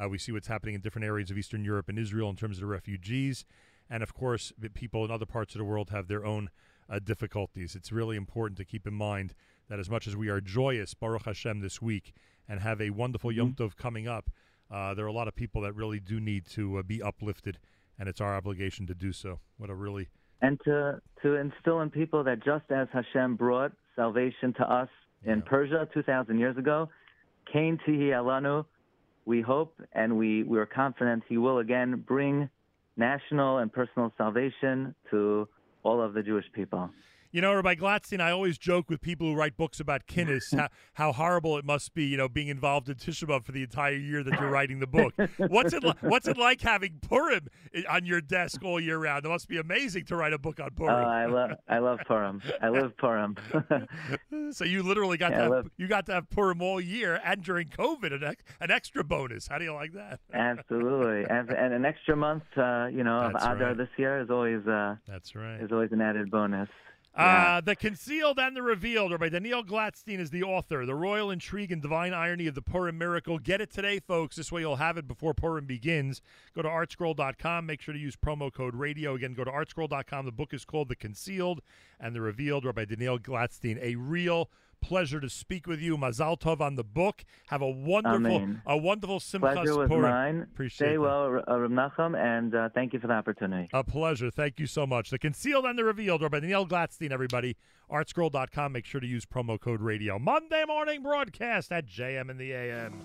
Uh, 0.00 0.08
we 0.08 0.18
see 0.18 0.30
what's 0.30 0.46
happening 0.46 0.76
in 0.76 0.80
different 0.80 1.04
areas 1.04 1.30
of 1.30 1.36
Eastern 1.36 1.64
Europe 1.64 1.88
and 1.88 1.98
Israel 1.98 2.30
in 2.30 2.36
terms 2.36 2.58
of 2.58 2.60
the 2.60 2.66
refugees, 2.66 3.44
and 3.90 4.02
of 4.02 4.14
course, 4.14 4.52
people 4.72 5.04
in 5.04 5.10
other 5.10 5.26
parts 5.26 5.54
of 5.54 5.58
the 5.58 5.64
world 5.64 5.90
have 5.90 6.06
their 6.06 6.24
own 6.24 6.48
uh, 6.88 7.00
difficulties. 7.00 7.74
It's 7.74 7.92
really 7.92 8.16
important 8.16 8.56
to 8.58 8.64
keep 8.64 8.86
in 8.86 8.94
mind 8.94 9.34
that 9.68 9.78
as 9.78 9.90
much 9.90 10.06
as 10.06 10.16
we 10.16 10.28
are 10.28 10.40
joyous, 10.40 10.94
Baruch 10.94 11.24
Hashem, 11.24 11.60
this 11.60 11.82
week 11.82 12.14
and 12.48 12.60
have 12.60 12.80
a 12.80 12.90
wonderful 12.90 13.30
mm-hmm. 13.30 13.38
Yom 13.38 13.54
Tov 13.54 13.76
coming 13.76 14.08
up, 14.08 14.30
uh, 14.70 14.94
there 14.94 15.04
are 15.04 15.08
a 15.08 15.12
lot 15.12 15.28
of 15.28 15.34
people 15.34 15.62
that 15.62 15.74
really 15.74 16.00
do 16.00 16.20
need 16.20 16.46
to 16.46 16.78
uh, 16.78 16.82
be 16.82 17.02
uplifted 17.02 17.58
and 18.00 18.08
it's 18.08 18.20
our 18.20 18.34
obligation 18.34 18.86
to 18.86 18.94
do 18.94 19.12
so. 19.12 19.38
What 19.58 19.70
a 19.70 19.74
really 19.74 20.08
and 20.42 20.58
to 20.64 21.00
to 21.22 21.36
instill 21.36 21.82
in 21.82 21.90
people 21.90 22.24
that 22.24 22.42
just 22.42 22.64
as 22.70 22.88
Hashem 22.92 23.36
brought 23.36 23.72
salvation 23.94 24.54
to 24.54 24.64
us 24.64 24.88
in 25.24 25.38
yeah. 25.38 25.44
Persia 25.44 25.88
2,000 25.92 26.38
years 26.38 26.56
ago, 26.56 26.88
Kain 27.52 27.78
Tihi 27.86 28.08
Alanu, 28.08 28.64
we 29.26 29.42
hope 29.42 29.74
and 29.92 30.16
we 30.16 30.42
we 30.42 30.58
are 30.58 30.66
confident 30.66 31.22
He 31.28 31.36
will 31.36 31.58
again 31.58 32.02
bring 32.06 32.48
national 32.96 33.58
and 33.58 33.72
personal 33.72 34.12
salvation 34.16 34.94
to 35.10 35.46
all 35.82 36.02
of 36.02 36.14
the 36.14 36.22
Jewish 36.22 36.46
people. 36.54 36.90
You 37.32 37.40
know, 37.40 37.54
Rabbi 37.54 37.76
Glatstein, 37.76 38.20
I 38.20 38.32
always 38.32 38.58
joke 38.58 38.90
with 38.90 39.00
people 39.00 39.28
who 39.28 39.34
write 39.34 39.56
books 39.56 39.78
about 39.78 40.06
Kinnis 40.08 40.52
how, 40.58 40.68
how 40.94 41.12
horrible 41.12 41.56
it 41.58 41.64
must 41.64 41.94
be, 41.94 42.04
you 42.04 42.16
know, 42.16 42.28
being 42.28 42.48
involved 42.48 42.88
in 42.88 42.96
Tisha 42.96 43.24
B'Av 43.24 43.44
for 43.44 43.52
the 43.52 43.62
entire 43.62 43.94
year 43.94 44.24
that 44.24 44.40
you're 44.40 44.50
writing 44.50 44.80
the 44.80 44.88
book. 44.88 45.14
What's 45.36 45.72
it 45.72 45.84
What's 46.00 46.26
it 46.26 46.36
like 46.36 46.60
having 46.60 46.98
Purim 47.00 47.46
on 47.88 48.04
your 48.04 48.20
desk 48.20 48.64
all 48.64 48.80
year 48.80 48.98
round? 48.98 49.24
It 49.24 49.28
must 49.28 49.46
be 49.46 49.58
amazing 49.58 50.06
to 50.06 50.16
write 50.16 50.32
a 50.32 50.38
book 50.38 50.58
on 50.58 50.70
Purim. 50.70 50.92
Oh, 50.92 51.08
I 51.08 51.26
love 51.26 51.50
I 51.68 51.78
love 51.78 52.00
Purim. 52.04 52.42
I 52.60 52.68
love 52.68 52.96
Purim. 52.96 53.36
so 54.50 54.64
you 54.64 54.82
literally 54.82 55.16
got 55.16 55.30
yeah, 55.30 55.36
to 55.36 55.42
have, 55.42 55.50
love... 55.52 55.70
you 55.76 55.86
got 55.86 56.06
to 56.06 56.12
have 56.12 56.28
Purim 56.30 56.60
all 56.60 56.80
year 56.80 57.20
and 57.24 57.44
during 57.44 57.68
COVID 57.68 58.12
an, 58.12 58.34
an 58.60 58.70
extra 58.72 59.04
bonus. 59.04 59.46
How 59.46 59.58
do 59.58 59.64
you 59.64 59.74
like 59.74 59.92
that? 59.92 60.18
Absolutely, 60.34 61.26
and, 61.30 61.48
and 61.50 61.74
an 61.74 61.84
extra 61.84 62.16
month, 62.16 62.42
uh, 62.56 62.88
you 62.90 63.04
know, 63.04 63.30
That's 63.32 63.44
of 63.44 63.52
Adar 63.52 63.68
right. 63.68 63.76
this 63.76 63.88
year 63.96 64.20
is 64.20 64.30
always 64.30 64.66
uh, 64.66 64.96
That's 65.06 65.36
right. 65.36 65.60
Is 65.60 65.70
always 65.70 65.92
an 65.92 66.00
added 66.00 66.30
bonus. 66.30 66.68
Yeah. 67.16 67.56
Uh, 67.56 67.60
the 67.60 67.74
Concealed 67.74 68.38
and 68.38 68.56
the 68.56 68.62
Revealed, 68.62 69.10
Rabbi 69.10 69.30
Daniel 69.30 69.64
Glatstein 69.64 70.20
is 70.20 70.30
the 70.30 70.44
author. 70.44 70.86
The 70.86 70.94
royal 70.94 71.30
intrigue 71.30 71.72
and 71.72 71.82
divine 71.82 72.14
irony 72.14 72.46
of 72.46 72.54
the 72.54 72.62
Purim 72.62 72.98
miracle. 72.98 73.38
Get 73.38 73.60
it 73.60 73.70
today, 73.70 73.98
folks. 73.98 74.36
This 74.36 74.52
way 74.52 74.60
you'll 74.60 74.76
have 74.76 74.96
it 74.96 75.08
before 75.08 75.34
Purim 75.34 75.66
begins. 75.66 76.22
Go 76.54 76.62
to 76.62 76.68
artscroll.com. 76.68 77.66
Make 77.66 77.80
sure 77.80 77.92
to 77.92 78.00
use 78.00 78.16
promo 78.16 78.52
code 78.52 78.76
radio. 78.76 79.14
Again, 79.14 79.34
go 79.34 79.44
to 79.44 79.50
artscroll.com. 79.50 80.24
The 80.24 80.32
book 80.32 80.54
is 80.54 80.64
called 80.64 80.88
The 80.88 80.96
Concealed 80.96 81.62
and 81.98 82.14
the 82.14 82.20
Revealed, 82.20 82.64
Rabbi 82.64 82.84
Daniel 82.84 83.18
Glatstein. 83.18 83.82
A 83.82 83.96
real 83.96 84.48
pleasure 84.80 85.20
to 85.20 85.28
speak 85.28 85.66
with 85.66 85.80
you. 85.80 85.96
Mazal 85.96 86.38
Tov 86.38 86.60
on 86.60 86.76
the 86.76 86.84
book. 86.84 87.24
Have 87.48 87.62
a 87.62 87.68
wonderful, 87.68 88.16
Amen. 88.36 88.62
a 88.66 88.76
wonderful 88.76 89.20
Simchas 89.20 89.52
Pleasure 89.54 89.76
was 89.76 89.88
Purim. 89.88 90.02
mine. 90.02 90.42
Appreciate 90.42 90.86
Stay 90.88 90.98
well, 90.98 91.30
Rav 91.30 91.70
Nachum, 91.70 92.16
and 92.16 92.54
uh, 92.54 92.68
thank 92.74 92.92
you 92.92 93.00
for 93.00 93.06
the 93.06 93.12
opportunity. 93.14 93.68
A 93.72 93.84
pleasure. 93.84 94.30
Thank 94.30 94.58
you 94.58 94.66
so 94.66 94.86
much. 94.86 95.10
The 95.10 95.18
Concealed 95.18 95.64
and 95.64 95.78
the 95.78 95.84
Revealed, 95.84 96.28
by 96.30 96.40
Daniel 96.40 96.66
Glatstein, 96.66 97.10
everybody. 97.12 97.56
Artscroll.com. 97.90 98.72
Make 98.72 98.86
sure 98.86 99.00
to 99.00 99.06
use 99.06 99.26
promo 99.26 99.60
code 99.60 99.80
radio. 99.80 100.18
Monday 100.18 100.64
morning 100.66 101.02
broadcast 101.02 101.72
at 101.72 101.86
JM 101.86 102.30
in 102.30 102.36
the 102.36 102.52
AM. 102.52 103.00